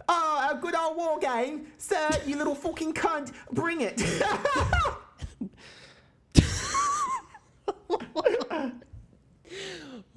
Oh, 0.07 0.49
a 0.51 0.55
good 0.57 0.75
old 0.75 0.95
war 0.95 1.19
game, 1.19 1.67
sir. 1.77 2.09
You 2.25 2.37
little 2.37 2.55
fucking 2.55 2.93
cunt. 2.93 3.33
Bring 3.51 3.81
it. 3.81 4.01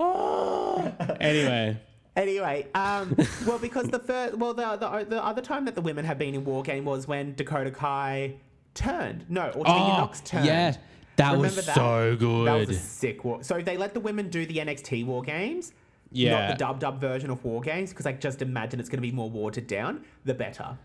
Anyway, 1.20 1.78
Anyway, 2.14 2.66
um, 2.74 3.16
well, 3.46 3.58
because 3.58 3.88
the 3.88 3.98
first, 3.98 4.36
well, 4.36 4.52
the, 4.52 4.76
the 4.76 5.06
the 5.08 5.24
other 5.24 5.40
time 5.40 5.64
that 5.64 5.74
the 5.74 5.80
women 5.80 6.04
have 6.04 6.18
been 6.18 6.34
in 6.34 6.44
War 6.44 6.62
Game 6.62 6.84
was 6.84 7.08
when 7.08 7.34
Dakota 7.34 7.70
Kai 7.70 8.34
turned. 8.74 9.24
No, 9.30 9.46
or 9.48 9.64
Tegan 9.64 9.80
Oh, 9.82 9.96
Knox 9.96 10.20
turned. 10.20 10.44
yeah, 10.44 10.76
that 11.16 11.38
was 11.38 11.56
Remember 11.56 11.72
so 11.72 12.16
good. 12.16 12.46
That 12.48 12.54
was 12.58 12.68
a 12.68 12.74
sick 12.74 13.24
war. 13.24 13.42
So 13.42 13.56
if 13.56 13.64
they 13.64 13.78
let 13.78 13.94
the 13.94 14.00
women 14.00 14.28
do 14.28 14.44
the 14.44 14.56
NXT 14.58 15.06
War 15.06 15.22
Games. 15.22 15.72
Yeah. 16.14 16.38
Not 16.48 16.48
the 16.50 16.54
dub 16.56 16.80
dub 16.80 17.00
version 17.00 17.30
of 17.30 17.42
War 17.42 17.62
Games, 17.62 17.88
because 17.88 18.04
I 18.04 18.12
just 18.12 18.42
imagine 18.42 18.78
it's 18.78 18.90
going 18.90 18.98
to 18.98 19.08
be 19.08 19.12
more 19.12 19.30
watered 19.30 19.66
down. 19.66 20.04
The 20.26 20.34
better. 20.34 20.76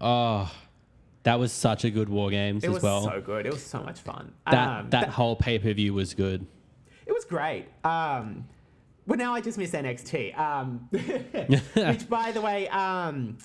oh, 0.00 0.50
that 1.24 1.38
was 1.38 1.52
such 1.52 1.84
a 1.84 1.90
good 1.90 2.08
war 2.08 2.30
games 2.30 2.64
It 2.64 2.68
as 2.68 2.74
was 2.74 2.82
well. 2.82 3.02
so 3.02 3.20
good. 3.20 3.44
It 3.44 3.52
was 3.52 3.62
so 3.62 3.82
much 3.82 4.00
fun. 4.00 4.32
that 4.50 4.68
Um, 4.80 4.90
that 4.90 5.10
whole 5.10 5.36
pay 5.36 5.58
per 5.58 5.74
view 5.74 5.92
was 5.92 6.14
good. 6.14 6.46
Great. 7.28 7.66
Um, 7.84 8.46
well, 9.06 9.18
now 9.18 9.34
I 9.34 9.40
just 9.40 9.58
miss 9.58 9.72
NXT. 9.72 10.38
Um, 10.38 10.86
which, 10.90 12.08
by 12.08 12.32
the 12.32 12.40
way, 12.40 12.68
um, 12.68 13.38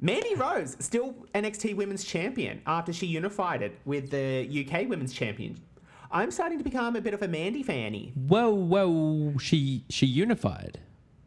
Mandy 0.00 0.34
Rose 0.34 0.76
still 0.80 1.14
NXT 1.34 1.74
Women's 1.76 2.04
Champion 2.04 2.62
after 2.66 2.92
she 2.92 3.06
unified 3.06 3.62
it 3.62 3.78
with 3.84 4.10
the 4.10 4.66
UK 4.66 4.88
Women's 4.88 5.12
Champion. 5.12 5.58
I'm 6.10 6.30
starting 6.30 6.58
to 6.58 6.64
become 6.64 6.96
a 6.96 7.00
bit 7.00 7.14
of 7.14 7.22
a 7.22 7.28
Mandy 7.28 7.62
fanny. 7.62 8.12
Whoa, 8.14 8.50
whoa, 8.50 9.36
she 9.38 9.84
she 9.90 10.06
unified. 10.06 10.80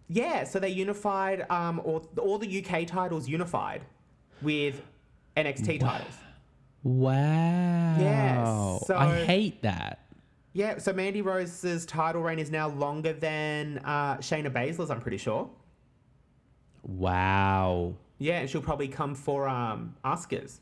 Yeah, 0.08 0.44
so 0.44 0.60
they 0.60 0.70
unified 0.70 1.46
um, 1.50 1.80
all, 1.86 2.10
all 2.18 2.38
the 2.38 2.66
UK 2.66 2.86
titles 2.88 3.30
unified 3.30 3.84
with 4.42 4.82
NXT 5.38 5.80
titles. 5.80 6.14
Wow. 6.84 8.82
so- 8.86 8.98
I 8.98 9.24
hate 9.26 9.62
that. 9.62 10.00
Yeah, 10.54 10.78
so 10.80 10.92
Mandy 10.92 11.22
Rose's 11.22 11.86
title 11.86 12.22
reign 12.22 12.38
is 12.40 12.52
now 12.52 12.68
longer 12.68 13.14
than 13.14 13.78
uh, 13.86 14.18
Shayna 14.18 14.52
Baszler's, 14.52 14.90
I'm 14.90 15.00
pretty 15.00 15.18
sure. 15.18 15.50
Wow. 16.84 17.96
Yeah, 18.18 18.40
and 18.40 18.50
she'll 18.50 18.62
probably 18.62 18.88
come 18.88 19.16
for 19.16 19.48
um, 19.48 19.96
Oscars. 20.04 20.60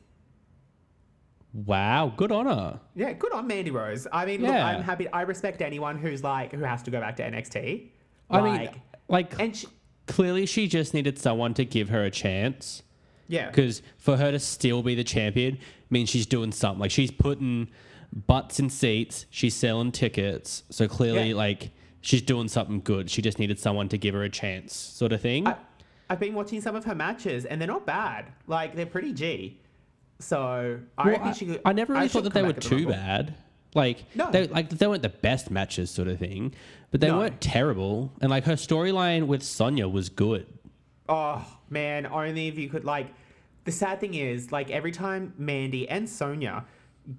Wow. 1.54 2.14
Good 2.16 2.32
on 2.32 2.46
her. 2.46 2.80
Yeah, 2.96 3.14
good 3.14 3.34
on 3.34 3.48
Mandy 3.48 3.72
Rose. 3.72 4.06
I 4.12 4.26
mean, 4.26 4.42
look, 4.42 4.52
I'm 4.54 4.82
happy. 4.84 5.08
I 5.12 5.24
respect 5.24 5.62
anyone 5.62 5.98
who's 5.98 6.24
like 6.24 6.52
who 6.54 6.64
has 6.64 6.84
to 6.84 6.92
go 6.92 7.00
back 7.00 7.16
to 7.18 7.24
NXT. 7.24 7.88
I 8.30 8.42
mean, 8.42 8.56
Like, 8.56 8.74
like 9.08 9.40
and 9.42 9.56
she, 9.56 9.68
clearly 10.06 10.46
she 10.46 10.68
just 10.68 10.94
needed 10.94 11.18
someone 11.18 11.56
to 11.56 11.66
give 11.66 11.90
her 11.90 12.04
a 12.04 12.12
chance. 12.12 12.84
yeah, 13.28 13.48
Because 13.48 13.82
for 13.98 14.18
her 14.18 14.32
to 14.32 14.40
still 14.40 14.84
be 14.84 14.94
the 14.94 15.04
champion 15.04 15.58
means 15.90 16.10
she's 16.10 16.28
doing 16.28 16.52
something. 16.52 16.80
Like 16.80 16.92
she's 16.92 17.10
putting 17.12 17.70
butts 18.14 18.60
in 18.60 18.70
seats, 18.70 19.26
she's 19.30 19.56
selling 19.56 19.92
tickets. 19.92 20.64
So 20.70 20.88
clearly, 20.88 21.30
Yeah. 21.30 21.36
like 21.36 21.72
she's 22.02 22.22
doing 22.22 22.48
something 22.48 22.82
good. 22.82 23.10
She 23.10 23.22
just 23.22 23.40
needed 23.40 23.60
someone 23.60 23.90
to 23.90 23.98
give 23.98 24.14
her 24.16 24.24
a 24.24 24.30
chance, 24.30 24.74
sort 24.76 25.12
of 25.14 25.22
thing. 25.22 25.48
I, 25.48 25.56
I've 26.10 26.20
been 26.20 26.34
watching 26.34 26.60
some 26.62 26.76
of 26.76 26.86
her 26.86 26.96
matches, 26.96 27.46
and 27.46 27.62
they're 27.62 27.68
not 27.68 27.86
bad. 27.86 28.32
Like 28.48 28.76
they're 28.76 28.86
pretty 28.86 29.14
G. 29.14 29.60
So 30.20 30.80
I 30.98 31.08
Well, 31.12 31.22
I, 31.22 31.32
she 31.34 31.46
could. 31.46 31.62
I 31.66 31.74
never 31.74 31.94
really 31.94 32.08
she 32.08 32.14
thought 32.14 32.24
that 32.24 32.34
they 32.34 32.42
were 32.42 32.50
back 32.50 32.58
at 32.58 32.64
the 32.64 32.70
too 32.70 32.88
bad. 32.88 33.36
Like 33.76 34.04
No. 34.16 34.32
they 34.32 34.48
like 34.48 34.70
they 34.70 34.88
weren't 34.88 35.04
the 35.04 35.10
best 35.10 35.52
matches, 35.52 35.92
sort 35.92 36.08
of 36.08 36.20
thing. 36.20 36.54
But 36.92 37.02
they 37.02 37.08
No. 37.08 37.20
weren't 37.20 37.40
terrible. 37.40 38.12
And 38.22 38.30
like 38.32 38.46
her 38.46 38.54
storyline 38.54 39.28
with 39.28 39.44
Sonya 39.44 39.88
was 39.88 40.10
good. 40.10 40.48
Oh 41.08 41.46
man, 41.70 42.06
only 42.08 42.48
if 42.48 42.58
you 42.58 42.70
could 42.70 42.84
like. 42.86 43.08
The 43.66 43.72
sad 43.72 44.00
thing 44.00 44.16
is, 44.16 44.52
like 44.52 44.72
every 44.72 44.92
time 44.92 45.34
Mandy 45.38 45.88
and 45.88 46.10
Sonya 46.10 46.66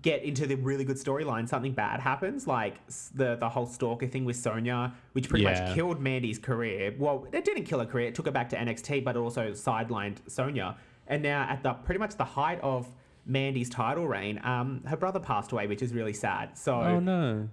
get 0.02 0.22
into 0.22 0.46
the 0.46 0.54
really 0.54 0.84
good 0.84 0.96
storyline, 0.96 1.48
something 1.48 1.72
bad 1.72 2.00
happens. 2.00 2.46
Like 2.46 2.74
the 3.14 3.36
the 3.36 3.48
whole 3.48 3.66
stalker 3.66 4.06
thing 4.06 4.24
with 4.24 4.36
Sonya, 4.36 4.92
which 5.12 5.28
pretty 5.28 5.44
Yeah. 5.44 5.64
much 5.64 5.74
killed 5.74 6.00
Mandy's 6.00 6.38
career. 6.38 6.94
Well, 6.98 7.26
it 7.32 7.44
didn't 7.44 7.64
kill 7.64 7.80
her 7.80 7.86
career; 7.86 8.06
it 8.08 8.14
took 8.14 8.26
her 8.26 8.32
back 8.32 8.48
to 8.50 8.56
NXT, 8.56 9.00
but 9.04 9.16
it 9.16 9.18
also 9.18 9.50
sidelined 9.50 10.18
Sonya. 10.28 10.76
And 11.06 11.22
now, 11.22 11.42
at 11.48 11.62
the 11.62 11.72
pretty 11.72 11.98
much 11.98 12.16
the 12.16 12.24
height 12.24 12.60
of 12.62 12.88
Mandy's 13.26 13.68
title 13.68 14.06
reign, 14.06 14.40
um, 14.44 14.82
her 14.86 14.96
brother 14.96 15.18
passed 15.20 15.50
away, 15.52 15.66
which 15.66 15.82
is 15.82 15.92
really 15.92 16.12
sad. 16.12 16.56
So 16.56 16.74
Oh 16.80 17.00
no. 17.00 17.48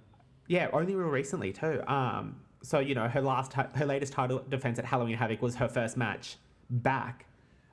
yeah, 0.46 0.68
only 0.72 0.94
real 0.94 1.08
recently 1.08 1.52
too. 1.52 1.82
Um, 1.88 2.36
so 2.62 2.78
you 2.78 2.94
know, 2.94 3.08
her 3.08 3.20
last, 3.20 3.52
her 3.54 3.86
latest 3.86 4.12
title 4.12 4.44
defense 4.48 4.78
at 4.78 4.84
Halloween 4.84 5.16
Havoc 5.16 5.42
was 5.42 5.56
her 5.56 5.68
first 5.68 5.96
match 5.96 6.36
back. 6.70 7.26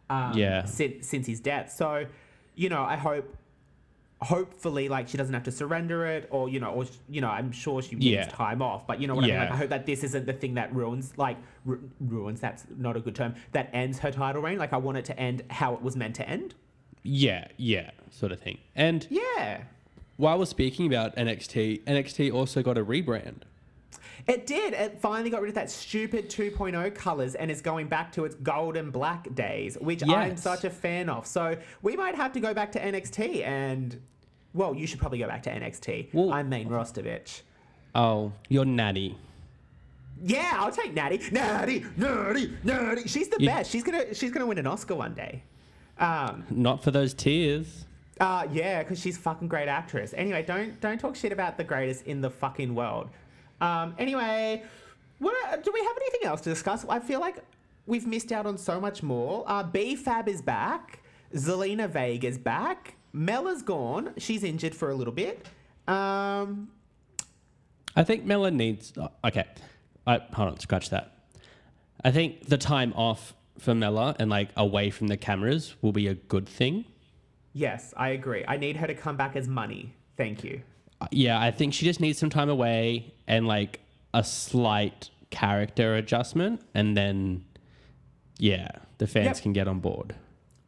Um, 0.09 0.33
Yeah. 0.35 0.65
Since 0.65 1.07
since 1.07 1.27
his 1.27 1.39
death. 1.39 1.71
So, 1.71 2.05
you 2.55 2.69
know, 2.69 2.83
I 2.83 2.95
hope, 2.95 3.35
hopefully, 4.21 4.89
like 4.89 5.07
she 5.07 5.17
doesn't 5.17 5.33
have 5.33 5.43
to 5.43 5.51
surrender 5.51 6.05
it, 6.05 6.27
or 6.31 6.49
you 6.49 6.59
know, 6.59 6.69
or 6.71 6.85
you 7.09 7.21
know, 7.21 7.29
I'm 7.29 7.51
sure 7.51 7.81
she 7.81 7.95
needs 7.95 8.05
Yeah. 8.05 8.25
time 8.27 8.61
off. 8.61 8.87
But 8.87 8.99
you 9.01 9.07
know 9.07 9.15
what 9.15 9.25
I 9.25 9.27
mean? 9.27 9.37
Like, 9.37 9.51
I 9.51 9.55
hope 9.57 9.69
that 9.69 9.85
this 9.85 10.03
isn't 10.03 10.25
the 10.25 10.33
thing 10.33 10.53
that 10.55 10.73
ruins, 10.73 11.13
like 11.17 11.37
ru- 11.65 11.89
ruins. 11.99 12.39
That's 12.39 12.65
not 12.77 12.95
a 12.97 12.99
good 12.99 13.15
term. 13.15 13.35
That 13.51 13.69
ends 13.73 13.99
her 13.99 14.11
title 14.11 14.41
reign. 14.41 14.57
Like 14.57 14.73
I 14.73 14.77
want 14.77 14.97
it 14.97 15.05
to 15.05 15.19
end 15.19 15.43
how 15.49 15.73
it 15.73 15.81
was 15.81 15.95
meant 15.95 16.15
to 16.15 16.27
end. 16.29 16.55
Yeah, 17.03 17.47
yeah, 17.57 17.91
sort 18.09 18.31
of 18.31 18.39
thing. 18.39 18.57
And 18.75 19.05
Yeah. 19.09 19.63
while 20.17 20.39
we're 20.39 20.45
speaking 20.45 20.87
about 20.87 21.15
NXT, 21.15 21.83
NXT 21.85 22.31
also 22.33 22.63
got 22.63 22.77
a 22.77 22.83
rebrand. 22.85 23.41
It 24.27 24.45
did. 24.47 24.73
It 24.73 24.99
finally 24.99 25.29
got 25.29 25.41
rid 25.41 25.49
of 25.49 25.55
that 25.55 25.69
stupid 25.69 26.29
2.0 26.29 26.93
colors 26.95 27.35
and 27.35 27.49
is 27.51 27.61
going 27.61 27.87
back 27.87 28.11
to 28.13 28.25
its 28.25 28.35
golden 28.35 28.91
black 28.91 29.33
days, 29.35 29.77
which 29.79 30.03
I'm 30.07 30.37
such 30.37 30.63
a 30.63 30.69
fan 30.69 31.09
of. 31.09 31.25
So 31.27 31.57
we 31.81 31.95
might 31.95 32.15
have 32.15 32.31
to 32.33 32.39
go 32.39 32.53
back 32.53 32.71
to 32.73 32.79
NXT 32.79 33.43
and. 33.45 33.99
Well, 34.53 34.73
you 34.73 34.87
should 34.87 34.99
probably 34.99 35.17
go 35.19 35.27
back 35.27 35.43
to 35.43 35.49
NXT. 35.51 36.13
Well- 36.13 36.31
I'm 36.31 36.47
main 36.49 36.69
roster 36.69 37.01
bitch. 37.03 37.41
Oh, 37.93 38.31
you're 38.49 38.63
natty. 38.65 39.17
Yeah, 40.23 40.53
I'll 40.55 40.71
take 40.71 40.93
Natty. 40.93 41.19
Natty, 41.31 41.85
Natty, 41.97 42.53
Natty. 42.63 43.07
She's 43.07 43.27
the 43.27 43.37
You- 43.39 43.47
best. 43.49 43.69
She's 43.69 43.83
gonna 43.83 44.13
she's 44.13 44.31
gonna 44.31 44.45
win 44.45 44.57
an 44.57 44.65
Oscar 44.67 44.95
one 44.95 45.13
day. 45.13 45.43
Um, 45.99 46.45
Not 46.49 46.83
for 46.83 46.91
those 46.91 47.13
tears. 47.13 47.85
uh, 48.21 48.47
yeah, 48.51 48.81
because 48.81 48.99
she's 48.99 49.17
fucking 49.17 49.47
great 49.49 49.67
actress. 49.67 50.13
Anyway, 50.15 50.41
don't 50.43 50.79
don't 50.79 50.99
talk 50.99 51.15
shit 51.17 51.31
about 51.33 51.57
the 51.57 51.63
greatest 51.65 52.05
in 52.05 52.21
the 52.21 52.29
fucking 52.29 52.73
world. 52.73 53.09
Um, 53.61 53.95
anyway, 53.97 54.63
what 55.19 55.35
uh, 55.53 55.57
do 55.57 55.71
we 55.73 55.79
have 55.79 55.95
anything 55.97 56.27
else 56.27 56.41
to 56.41 56.49
discuss? 56.49 56.85
I 56.89 56.99
feel 56.99 57.19
like 57.19 57.37
we've 57.85 58.05
missed 58.05 58.31
out 58.31 58.45
on 58.45 58.57
so 58.57 58.79
much 58.79 59.01
more. 59.03 59.43
Uh, 59.47 59.63
B 59.63 59.95
Fab 59.95 60.27
is 60.27 60.41
back. 60.41 60.99
Zelina 61.33 61.89
Vega 61.89 62.27
is 62.27 62.37
back. 62.37 62.95
Mella's 63.13 63.61
gone. 63.61 64.13
She's 64.17 64.43
injured 64.43 64.75
for 64.75 64.89
a 64.91 64.95
little 64.95 65.13
bit. 65.13 65.45
Um, 65.87 66.69
I 67.95 68.03
think 68.03 68.25
Mella 68.25 68.51
needs. 68.51 68.93
oh, 68.97 69.09
Okay, 69.23 69.45
I, 70.05 70.19
hold 70.33 70.49
on, 70.49 70.59
scratch 70.59 70.89
that. 70.89 71.11
I 72.03 72.11
think 72.11 72.47
the 72.47 72.57
time 72.57 72.93
off 72.93 73.33
for 73.57 73.73
Mella 73.73 74.15
and 74.19 74.29
like 74.29 74.49
away 74.57 74.89
from 74.89 75.07
the 75.07 75.17
cameras 75.17 75.75
will 75.81 75.93
be 75.93 76.07
a 76.07 76.13
good 76.13 76.47
thing. 76.47 76.85
yes, 77.53 77.93
I 77.95 78.09
agree. 78.09 78.43
I 78.47 78.57
need 78.57 78.75
her 78.77 78.87
to 78.87 78.93
come 78.93 79.15
back 79.15 79.35
as 79.37 79.47
money. 79.47 79.93
Thank 80.17 80.43
you. 80.43 80.61
Yeah, 81.11 81.39
I 81.39 81.51
think 81.51 81.73
she 81.73 81.85
just 81.85 81.99
needs 81.99 82.17
some 82.19 82.29
time 82.29 82.49
away 82.49 83.13
and 83.27 83.47
like 83.47 83.79
a 84.13 84.23
slight 84.23 85.09
character 85.29 85.95
adjustment, 85.95 86.61
and 86.73 86.95
then 86.95 87.43
yeah, 88.37 88.69
the 88.97 89.07
fans 89.07 89.37
Yep. 89.37 89.43
can 89.43 89.53
get 89.53 89.67
on 89.67 89.79
board. 89.79 90.15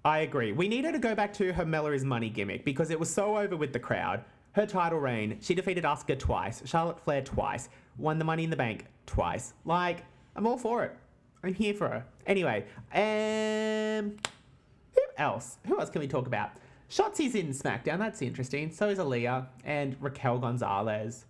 I 0.05 0.19
agree. 0.19 0.51
We 0.51 0.67
need 0.67 0.85
her 0.85 0.91
to 0.91 0.99
go 0.99 1.15
back 1.15 1.33
to 1.33 1.51
her 1.53 1.65
Mella 1.65 1.91
is 1.91 2.05
money 2.05 2.29
gimmick 2.29 2.63
because 2.65 2.91
it 2.91 2.99
was 2.99 3.09
so 3.09 3.37
over 3.37 3.55
with 3.57 3.73
the 3.73 3.79
crowd. 3.79 4.23
Her 4.53 4.65
title 4.65 4.99
reign, 4.99 5.37
she 5.41 5.53
defeated 5.53 5.83
Asuka 5.83 6.17
twice, 6.17 6.61
Charlotte 6.65 6.99
Flair 6.99 7.21
twice, 7.21 7.69
won 7.97 8.17
the 8.17 8.25
Money 8.25 8.43
in 8.43 8.49
the 8.49 8.55
Bank 8.55 8.85
twice. 9.05 9.53
Like, 9.65 10.03
I'm 10.35 10.47
all 10.47 10.57
for 10.57 10.83
it. 10.83 10.95
I'm 11.43 11.53
here 11.53 11.73
for 11.73 11.87
her. 11.89 12.05
Anyway, 12.25 12.65
um, 12.93 14.15
who 14.95 15.01
else? 15.17 15.57
Who 15.67 15.79
else 15.79 15.89
can 15.89 15.99
we 16.01 16.07
talk 16.07 16.25
about? 16.27 16.51
Shotzi's 16.89 17.35
in 17.35 17.49
SmackDown. 17.49 17.97
That's 17.99 18.21
interesting. 18.21 18.71
So 18.71 18.89
is 18.89 18.97
Aliyah 18.99 19.47
and 19.65 19.95
Raquel 19.99 20.39
Gonzalez. 20.39 21.25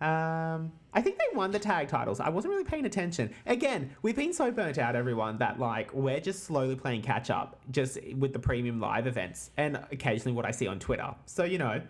Um, 0.00 0.72
I 0.92 1.00
think 1.00 1.18
they 1.18 1.36
won 1.36 1.50
the 1.50 1.58
tag 1.58 1.88
titles. 1.88 2.20
I 2.20 2.28
wasn't 2.28 2.52
really 2.52 2.64
paying 2.64 2.84
attention. 2.84 3.32
Again, 3.46 3.90
we've 4.02 4.16
been 4.16 4.32
so 4.32 4.50
burnt 4.50 4.76
out, 4.78 4.96
everyone, 4.96 5.38
that 5.38 5.58
like 5.58 5.92
we're 5.94 6.20
just 6.20 6.44
slowly 6.44 6.74
playing 6.76 7.02
catch 7.02 7.30
up, 7.30 7.58
just 7.70 7.98
with 8.18 8.32
the 8.32 8.38
premium 8.38 8.80
live 8.80 9.06
events 9.06 9.50
and 9.56 9.76
occasionally 9.92 10.34
what 10.34 10.44
I 10.46 10.50
see 10.50 10.66
on 10.66 10.78
Twitter. 10.78 11.14
So 11.26 11.44
you 11.44 11.58
know, 11.58 11.80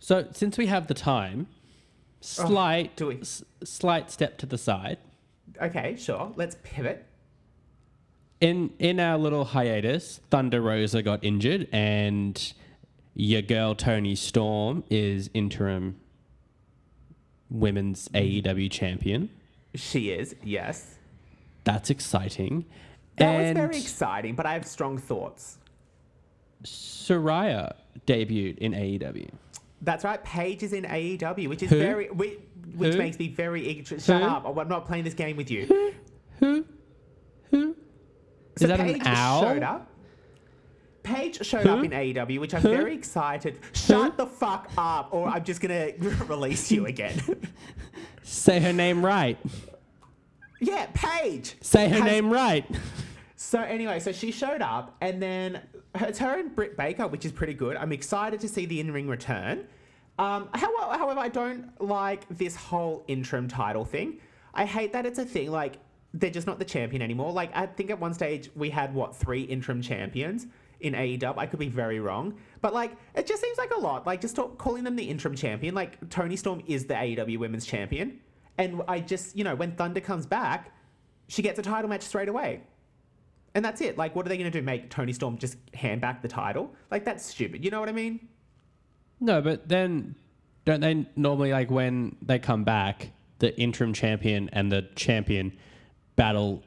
So 0.00 0.28
since 0.32 0.56
we 0.58 0.66
have 0.66 0.86
the 0.88 0.94
time, 0.94 1.46
slight 2.20 2.90
Oh, 2.92 2.96
do 2.96 3.06
we? 3.08 3.20
s- 3.20 3.44
slight 3.64 4.10
step 4.10 4.38
to 4.38 4.46
the 4.46 4.58
side. 4.58 4.98
okay, 5.60 5.96
sure, 5.96 6.32
let's 6.36 6.56
pivot. 6.62 7.06
In 8.42 8.72
in 8.80 8.98
our 8.98 9.16
little 9.18 9.44
hiatus, 9.44 10.20
Thunder 10.28 10.60
Rosa 10.60 11.00
got 11.00 11.22
injured, 11.22 11.68
and 11.70 12.52
your 13.14 13.40
girl 13.40 13.76
Toni 13.76 14.16
Storm 14.16 14.82
is 14.90 15.30
interim 15.32 16.00
women's 17.48 18.08
AEW 18.08 18.68
champion. 18.68 19.30
She 19.76 20.10
is, 20.10 20.34
yes. 20.42 20.96
That's 21.62 21.88
exciting. 21.88 22.64
That 23.16 23.26
and 23.26 23.58
was 23.58 23.66
very 23.68 23.80
exciting, 23.80 24.34
but 24.34 24.44
I 24.44 24.54
have 24.54 24.66
strong 24.66 24.98
thoughts. 24.98 25.58
Saraya 26.64 27.74
debuted 28.08 28.58
in 28.58 28.72
AEW. 28.72 29.30
That's 29.82 30.02
right. 30.02 30.22
Paige 30.24 30.64
is 30.64 30.72
in 30.72 30.82
AEW, 30.82 31.48
which 31.48 31.62
is 31.62 31.70
Who? 31.70 31.78
very, 31.78 32.08
which, 32.08 32.40
makes 32.96 33.20
me 33.20 33.28
very 33.28 33.68
eager. 33.68 34.00
Shut 34.00 34.20
Who? 34.20 34.28
up! 34.28 34.58
I'm 34.58 34.66
not 34.68 34.84
playing 34.84 35.04
this 35.04 35.14
game 35.14 35.36
with 35.36 35.48
you. 35.48 35.66
Who? 35.66 35.92
Who? 36.40 36.64
So 38.56 38.64
Is 38.64 38.68
that 38.68 38.80
Paige 38.80 38.96
an 38.96 39.06
owl? 39.06 39.42
showed 39.42 39.62
up. 39.62 39.88
Paige 41.02 41.44
showed 41.44 41.66
up 41.66 41.84
in 41.84 41.90
AEW, 41.90 42.38
which 42.38 42.54
I'm 42.54 42.62
Who? 42.62 42.68
very 42.68 42.94
excited. 42.94 43.58
Shut 43.72 44.16
the 44.16 44.26
fuck 44.26 44.70
up, 44.78 45.08
or 45.12 45.26
I'm 45.28 45.42
just 45.42 45.60
gonna 45.60 45.90
release 46.28 46.70
you 46.70 46.86
again. 46.86 47.20
Say 48.22 48.60
her 48.60 48.72
name 48.72 49.04
right. 49.04 49.36
yeah, 50.60 50.86
Paige. 50.94 51.56
Say 51.60 51.88
her 51.88 51.96
has- 51.96 52.04
name 52.04 52.30
right. 52.30 52.64
So 53.34 53.60
anyway, 53.60 53.98
so 53.98 54.12
she 54.12 54.30
showed 54.30 54.62
up, 54.62 54.96
and 55.00 55.20
then 55.20 55.60
it's 55.96 56.18
her 56.20 56.38
and 56.38 56.54
Britt 56.54 56.76
Baker, 56.76 57.08
which 57.08 57.24
is 57.24 57.32
pretty 57.32 57.54
good. 57.54 57.76
I'm 57.76 57.92
excited 57.92 58.38
to 58.40 58.48
see 58.48 58.66
the 58.66 58.78
in-ring 58.78 59.08
return. 59.08 59.66
Um, 60.18 60.48
however, 60.54 60.96
however, 60.96 61.20
I 61.20 61.28
don't 61.28 61.68
like 61.80 62.26
this 62.30 62.54
whole 62.54 63.04
interim 63.08 63.48
title 63.48 63.84
thing. 63.84 64.18
I 64.54 64.64
hate 64.66 64.92
that 64.92 65.04
it's 65.04 65.18
a 65.18 65.24
thing. 65.24 65.50
Like 65.50 65.78
they're 66.14 66.30
just 66.30 66.46
not 66.46 66.58
the 66.58 66.64
champion 66.64 67.02
anymore. 67.02 67.32
Like 67.32 67.50
I 67.54 67.66
think 67.66 67.90
at 67.90 67.98
one 67.98 68.14
stage 68.14 68.50
we 68.54 68.70
had 68.70 68.94
what 68.94 69.16
three 69.16 69.42
interim 69.42 69.80
champions 69.82 70.46
in 70.80 70.94
AEW. 70.94 71.38
I 71.38 71.46
could 71.46 71.58
be 71.58 71.68
very 71.68 72.00
wrong, 72.00 72.34
but 72.60 72.74
like 72.74 72.92
it 73.14 73.26
just 73.26 73.42
seems 73.42 73.58
like 73.58 73.72
a 73.72 73.78
lot. 73.78 74.06
Like 74.06 74.20
just 74.20 74.36
talk, 74.36 74.58
calling 74.58 74.84
them 74.84 74.96
the 74.96 75.04
interim 75.04 75.34
champion. 75.34 75.74
Like 75.74 76.08
Toni 76.10 76.36
Storm 76.36 76.62
is 76.66 76.86
the 76.86 76.94
AEW 76.94 77.38
Women's 77.38 77.64
Champion, 77.64 78.20
and 78.58 78.82
I 78.88 79.00
just 79.00 79.36
you 79.36 79.44
know 79.44 79.54
when 79.54 79.72
Thunder 79.72 80.00
comes 80.00 80.26
back, 80.26 80.74
she 81.28 81.42
gets 81.42 81.58
a 81.58 81.62
title 81.62 81.88
match 81.88 82.02
straight 82.02 82.28
away. 82.28 82.62
And 83.54 83.62
that's 83.62 83.82
it. 83.82 83.98
Like, 83.98 84.16
what 84.16 84.24
are 84.24 84.30
they 84.30 84.38
going 84.38 84.50
to 84.50 84.60
do? 84.60 84.64
Make 84.64 84.88
Toni 84.88 85.12
Storm 85.12 85.36
just 85.36 85.58
hand 85.74 86.00
back 86.00 86.22
the 86.22 86.28
title? 86.28 86.70
Like, 86.90 87.04
that's 87.04 87.22
stupid. 87.22 87.62
You 87.62 87.70
know 87.70 87.80
what 87.80 87.90
I 87.90 87.92
mean? 87.92 88.26
No, 89.20 89.42
but 89.42 89.68
then 89.68 90.14
don't 90.64 90.80
they 90.80 91.06
normally 91.16 91.52
like 91.52 91.70
when 91.70 92.16
they 92.22 92.38
come 92.38 92.64
back, 92.64 93.10
the 93.40 93.58
interim 93.60 93.92
champion 93.92 94.48
and 94.54 94.72
the 94.72 94.88
champion 94.94 95.52
battle 96.16 96.62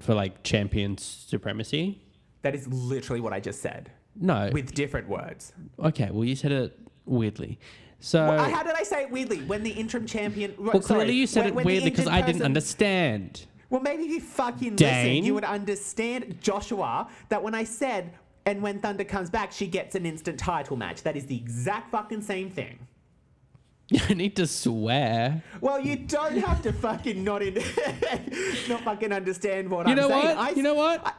for 0.00 0.14
like 0.14 0.42
champion 0.42 0.96
supremacy? 0.98 2.00
That 2.42 2.54
is 2.54 2.66
literally 2.68 3.20
what 3.20 3.32
I 3.32 3.40
just 3.40 3.60
said 3.60 3.90
No. 4.16 4.50
with 4.52 4.74
different 4.74 5.08
words. 5.08 5.52
okay, 5.78 6.10
well 6.10 6.24
you 6.24 6.36
said 6.36 6.52
it 6.52 6.78
weirdly. 7.04 7.58
So 8.00 8.28
Well, 8.28 8.50
how 8.50 8.62
did 8.62 8.74
I 8.76 8.84
say 8.84 9.02
it 9.02 9.10
weirdly? 9.10 9.38
When 9.42 9.62
the 9.64 9.70
interim 9.70 10.06
champion. 10.06 10.54
well, 10.58 10.80
clearly 10.80 11.14
you 11.14 11.26
said 11.26 11.46
it 11.46 11.54
weirdly 11.54 11.90
because 11.90 12.06
I 12.06 12.20
didn't 12.22 12.42
understand. 12.42 13.22
understand. 13.22 13.46
Well, 13.70 13.80
maybe 13.82 14.04
if 14.04 14.10
you 14.10 14.20
fucking 14.20 14.76
Dane? 14.76 15.14
listen, 15.16 15.24
you 15.26 15.34
would 15.34 15.44
understand, 15.44 16.38
Joshua, 16.40 17.08
that 17.28 17.42
when 17.42 17.54
I 17.54 17.64
said, 17.64 18.12
and 18.46 18.62
when 18.62 18.78
Thunder 18.80 19.04
comes 19.04 19.28
back, 19.28 19.52
she 19.52 19.66
gets 19.66 19.94
an 19.94 20.06
instant 20.06 20.38
title 20.38 20.74
match. 20.76 21.02
That 21.02 21.16
is 21.18 21.26
the 21.26 21.36
exact 21.36 21.90
fucking 21.90 22.22
same 22.22 22.48
thing. 22.50 22.78
You 23.90 24.00
don't 24.00 24.18
need 24.18 24.36
to 24.36 24.46
swear. 24.46 25.42
Well, 25.62 25.80
you 25.80 25.96
don't 25.96 26.36
have 26.38 26.60
to 26.62 26.72
fucking 26.74 27.24
not 27.24 27.42
in, 27.42 27.54
not 28.68 28.82
fucking 28.82 29.12
understand 29.12 29.70
what 29.70 29.86
You 29.86 29.92
I'm 29.92 29.96
know 29.98 30.08
saying. 30.08 30.36
what? 30.36 30.38
I, 30.38 30.50
you 30.50 30.62
know 30.62 30.74
what? 30.74 31.06
I- 31.06 31.12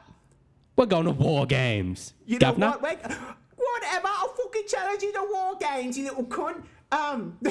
We're 0.76 0.86
going 0.86 1.06
to 1.06 1.12
war 1.12 1.48
games. 1.48 2.14
You 2.28 2.36
know 2.38 2.52
Governor. 2.52 2.68
what? 2.68 2.82
Wait, 2.84 3.00
whatever. 3.02 4.08
I'll 4.08 4.30
fucking 4.36 4.64
challenge 4.68 5.02
you 5.02 5.12
to 5.14 5.28
war 5.32 5.56
games, 5.60 5.98
you 5.98 6.04
little 6.06 6.26
cunt. 6.26 6.62
Um, 6.92 7.38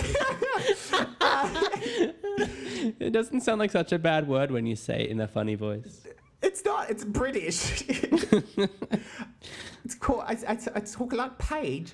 It 3.00 3.12
doesn't 3.12 3.40
sound 3.42 3.58
like 3.58 3.70
such 3.70 3.92
a 3.92 3.98
bad 3.98 4.26
word 4.28 4.50
when 4.50 4.64
you 4.66 4.76
say 4.76 5.02
it 5.04 5.10
in 5.10 5.20
a 5.20 5.28
funny 5.28 5.54
voice. 5.56 6.04
it's 6.42 6.64
not. 6.64 6.90
It's 6.90 7.04
British. 7.04 7.84
it's 7.88 9.94
called. 9.98 10.22
I, 10.26 10.36
I, 10.48 10.58
I 10.74 10.80
talk 10.80 11.12
like 11.12 11.38
Paige. 11.38 11.92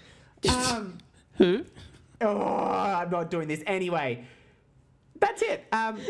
Um, 0.49 0.99
Who? 1.37 1.65
Oh, 2.21 2.39
I'm 2.69 3.11
not 3.11 3.31
doing 3.31 3.49
this 3.49 3.63
anyway. 3.67 4.25
That's 5.19 5.43
it. 5.43 5.65
Um, 5.73 6.01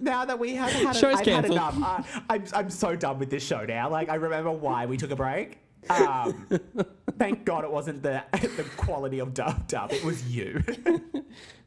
now 0.00 0.24
that 0.24 0.38
we 0.38 0.54
have 0.54 0.70
had, 0.70 0.96
Show's 0.96 1.16
I've 1.20 1.26
had 1.26 1.44
enough. 1.46 1.76
Uh, 1.82 2.02
I'm, 2.28 2.44
I'm 2.54 2.70
so 2.70 2.96
done 2.96 3.18
with 3.18 3.30
this 3.30 3.44
show 3.44 3.64
now. 3.64 3.88
Like 3.88 4.08
I 4.08 4.16
remember 4.16 4.50
why 4.50 4.86
we 4.86 4.96
took 4.96 5.10
a 5.10 5.16
break. 5.16 5.58
Um, 5.88 6.46
thank 7.18 7.44
God 7.44 7.64
it 7.64 7.70
wasn't 7.70 8.02
the 8.02 8.22
the 8.32 8.64
quality 8.76 9.20
of 9.20 9.34
dub 9.34 9.66
dub. 9.68 9.92
It 9.92 10.04
was 10.04 10.28
you. 10.28 10.62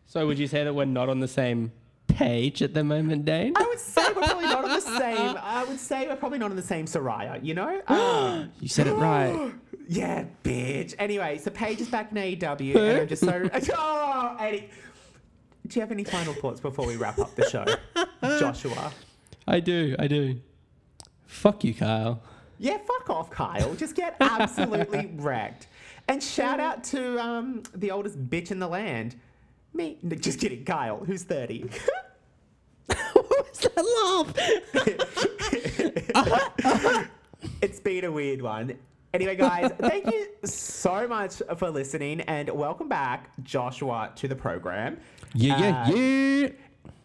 So 0.09 0.25
would 0.25 0.39
you 0.39 0.47
say 0.47 0.63
that 0.63 0.73
we're 0.73 0.85
not 0.85 1.07
on 1.07 1.19
the 1.19 1.27
same 1.27 1.71
page 2.07 2.63
at 2.63 2.73
the 2.73 2.83
moment, 2.83 3.25
Dane? 3.25 3.53
I 3.55 3.61
would 3.61 3.79
say 3.79 4.01
we're 4.07 4.23
probably 4.23 4.45
not 4.45 4.63
on 4.65 4.71
the 4.71 4.79
same. 4.99 5.37
I 5.39 5.63
would 5.65 5.79
say 5.79 6.07
we're 6.07 6.15
probably 6.15 6.39
not 6.39 6.49
on 6.49 6.55
the 6.55 6.63
same 6.63 6.87
Saraya. 6.87 7.45
You 7.45 7.53
know? 7.53 7.79
Um, 7.87 8.51
You 8.59 8.69
said 8.69 8.87
it 8.87 8.93
right. 8.93 9.53
yeah, 9.91 10.25
bitch. 10.43 10.93
Anyway, 10.99 11.39
so 11.39 11.49
Paige 11.49 11.81
is 11.81 11.89
back 11.89 12.11
in 12.11 12.17
AEW, 12.17 12.75
and 12.75 13.01
I'm 13.01 13.07
just 13.07 13.23
so. 13.25 13.49
Oh, 13.75 14.37
Eddie. 14.39 14.69
Do 15.65 15.79
you 15.79 15.81
have 15.81 15.91
any 15.91 16.03
final 16.03 16.33
thoughts 16.33 16.59
before 16.59 16.85
we 16.85 16.95
wrap 16.95 17.17
up 17.17 17.33
the 17.35 17.49
show, 17.49 17.65
Joshua? 18.39 18.91
I 19.47 19.59
do, 19.59 19.95
I 19.97 20.05
do. 20.07 20.39
Fuck 21.25 21.63
you, 21.63 21.73
Kyle. 21.73 22.21
Yeah, 22.59 22.77
fuck 22.77 23.09
off, 23.09 23.31
Kyle. 23.31 23.73
Just 23.73 23.95
get 23.95 24.15
absolutely 24.19 25.11
wrecked. 25.15 25.67
And 26.07 26.21
shout 26.21 26.59
out 26.59 26.83
to 26.85 27.19
um, 27.19 27.63
the 27.73 27.89
oldest 27.89 28.29
bitch 28.29 28.51
in 28.51 28.59
the 28.59 28.67
land. 28.67 29.15
Me. 29.73 29.97
No, 30.03 30.15
Just 30.15 30.39
kidding, 30.39 30.65
Kyle, 30.65 31.03
who's 31.03 31.23
30. 31.23 31.65
What's 33.13 33.59
that 33.59 34.33
laugh? 36.15 37.09
it's 37.61 37.79
been 37.79 38.05
a 38.05 38.11
weird 38.11 38.41
one. 38.41 38.77
Anyway, 39.11 39.35
guys, 39.35 39.71
thank 39.79 40.05
you 40.05 40.27
so 40.43 41.07
much 41.07 41.41
for 41.57 41.71
listening 41.71 42.21
and 42.21 42.47
welcome 42.51 42.87
back, 42.87 43.31
Joshua, 43.43 44.11
to 44.15 44.27
the 44.27 44.35
program. 44.35 44.99
Yeah, 45.33 45.59
yeah, 45.59 45.83
Uh, 45.83 45.95
yeah. 45.95 46.47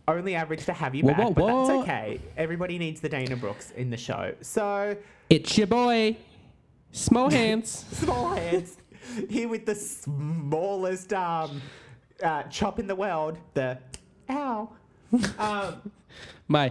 Only 0.06 0.34
average 0.34 0.66
to 0.66 0.74
have 0.74 0.94
you 0.94 1.02
back, 1.04 1.16
but 1.16 1.34
what? 1.36 1.66
that's 1.66 1.70
okay. 1.82 2.20
Everybody 2.36 2.76
needs 2.76 3.00
the 3.00 3.08
Dana 3.08 3.36
Brooks 3.36 3.70
in 3.70 3.88
the 3.88 3.96
show. 3.96 4.34
So, 4.42 4.94
It's 5.30 5.56
your 5.56 5.66
boy, 5.66 6.18
Small 6.92 7.30
Hands. 7.30 7.70
small 7.92 8.34
hands 8.34 8.76
here 9.30 9.48
with 9.48 9.64
the 9.64 9.74
smallest 9.74 11.14
um, 11.14 11.62
uh, 12.22 12.42
chop 12.44 12.78
in 12.78 12.86
the 12.86 12.94
world, 12.94 13.38
the 13.54 13.78
ow. 14.28 14.68
Um, 15.38 15.90
My 16.48 16.70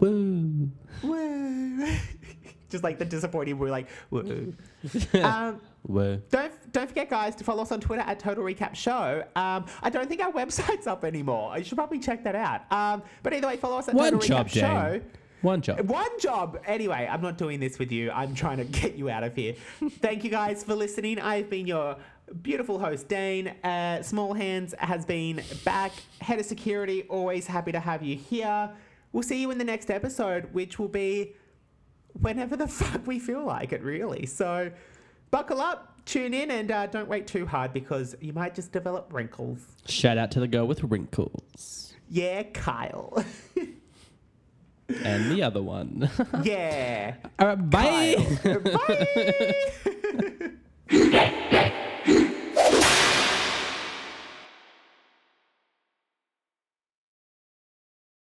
woo. 0.00 0.68
woo. 1.04 1.86
Just 2.68 2.82
like 2.84 2.98
the 2.98 3.04
disappointing, 3.04 3.58
we're 3.58 3.70
like, 3.70 3.88
woo. 4.10 4.54
um. 5.22 5.60
Don't 5.88 6.72
don't 6.72 6.88
forget, 6.88 7.08
guys, 7.08 7.36
to 7.36 7.44
follow 7.44 7.62
us 7.62 7.70
on 7.70 7.80
Twitter 7.80 8.02
at 8.02 8.18
Total 8.18 8.42
Recap 8.42 8.74
Show. 8.74 9.22
Um, 9.36 9.66
I 9.82 9.90
don't 9.90 10.08
think 10.08 10.20
our 10.20 10.32
website's 10.32 10.88
up 10.88 11.04
anymore. 11.04 11.56
You 11.56 11.64
should 11.64 11.78
probably 11.78 12.00
check 12.00 12.24
that 12.24 12.34
out. 12.34 12.70
Um, 12.72 13.02
but 13.22 13.32
either 13.32 13.46
way, 13.46 13.56
follow 13.56 13.78
us 13.78 13.88
at 13.88 13.94
One 13.94 14.14
Total 14.14 14.28
job, 14.28 14.48
Recap 14.48 14.50
Show. 14.50 14.98
Dane. 14.98 15.10
One 15.42 15.60
job. 15.60 15.80
One 15.88 16.18
job. 16.18 16.58
Anyway, 16.66 17.08
I'm 17.08 17.20
not 17.20 17.38
doing 17.38 17.60
this 17.60 17.78
with 17.78 17.92
you. 17.92 18.10
I'm 18.10 18.34
trying 18.34 18.56
to 18.56 18.64
get 18.64 18.96
you 18.96 19.08
out 19.10 19.22
of 19.22 19.36
here. 19.36 19.54
Thank 20.00 20.24
you 20.24 20.30
guys 20.30 20.64
for 20.64 20.74
listening. 20.74 21.20
I've 21.20 21.48
been 21.48 21.66
your 21.66 21.96
beautiful 22.42 22.78
host, 22.78 23.06
Dane. 23.08 23.48
Uh, 23.62 24.02
Small 24.02 24.34
Hands 24.34 24.74
has 24.78 25.04
been 25.04 25.42
back. 25.64 25.92
Head 26.20 26.40
of 26.40 26.46
security, 26.46 27.04
always 27.04 27.46
happy 27.46 27.70
to 27.70 27.80
have 27.80 28.02
you 28.02 28.16
here. 28.16 28.70
We'll 29.12 29.22
see 29.22 29.40
you 29.40 29.50
in 29.50 29.58
the 29.58 29.64
next 29.64 29.90
episode, 29.90 30.52
which 30.52 30.78
will 30.78 30.88
be 30.88 31.36
whenever 32.20 32.56
the 32.56 32.68
fuck 32.80 33.06
we 33.06 33.18
feel 33.18 33.44
like 33.44 33.72
it, 33.72 33.82
really. 33.82 34.26
So 34.26 34.70
buckle 35.30 35.60
up, 35.60 36.04
tune 36.04 36.34
in, 36.34 36.50
and 36.50 36.70
uh, 36.70 36.86
don't 36.86 37.08
wait 37.08 37.26
too 37.26 37.46
hard 37.46 37.72
because 37.72 38.14
you 38.20 38.32
might 38.32 38.54
just 38.54 38.72
develop 38.72 39.12
wrinkles. 39.12 39.66
Shout 39.86 40.18
out 40.18 40.30
to 40.32 40.40
the 40.40 40.48
girl 40.48 40.66
with 40.66 40.82
wrinkles. 40.84 41.94
Yeah, 42.08 42.44
Kyle. 42.44 43.24
And 44.88 45.32
the 45.32 45.42
other 45.42 45.62
one. 45.62 46.08
yeah. 46.44 47.16
All 47.38 47.48
right, 47.48 47.70
bye. 47.70 48.38
Bye. 50.88 51.70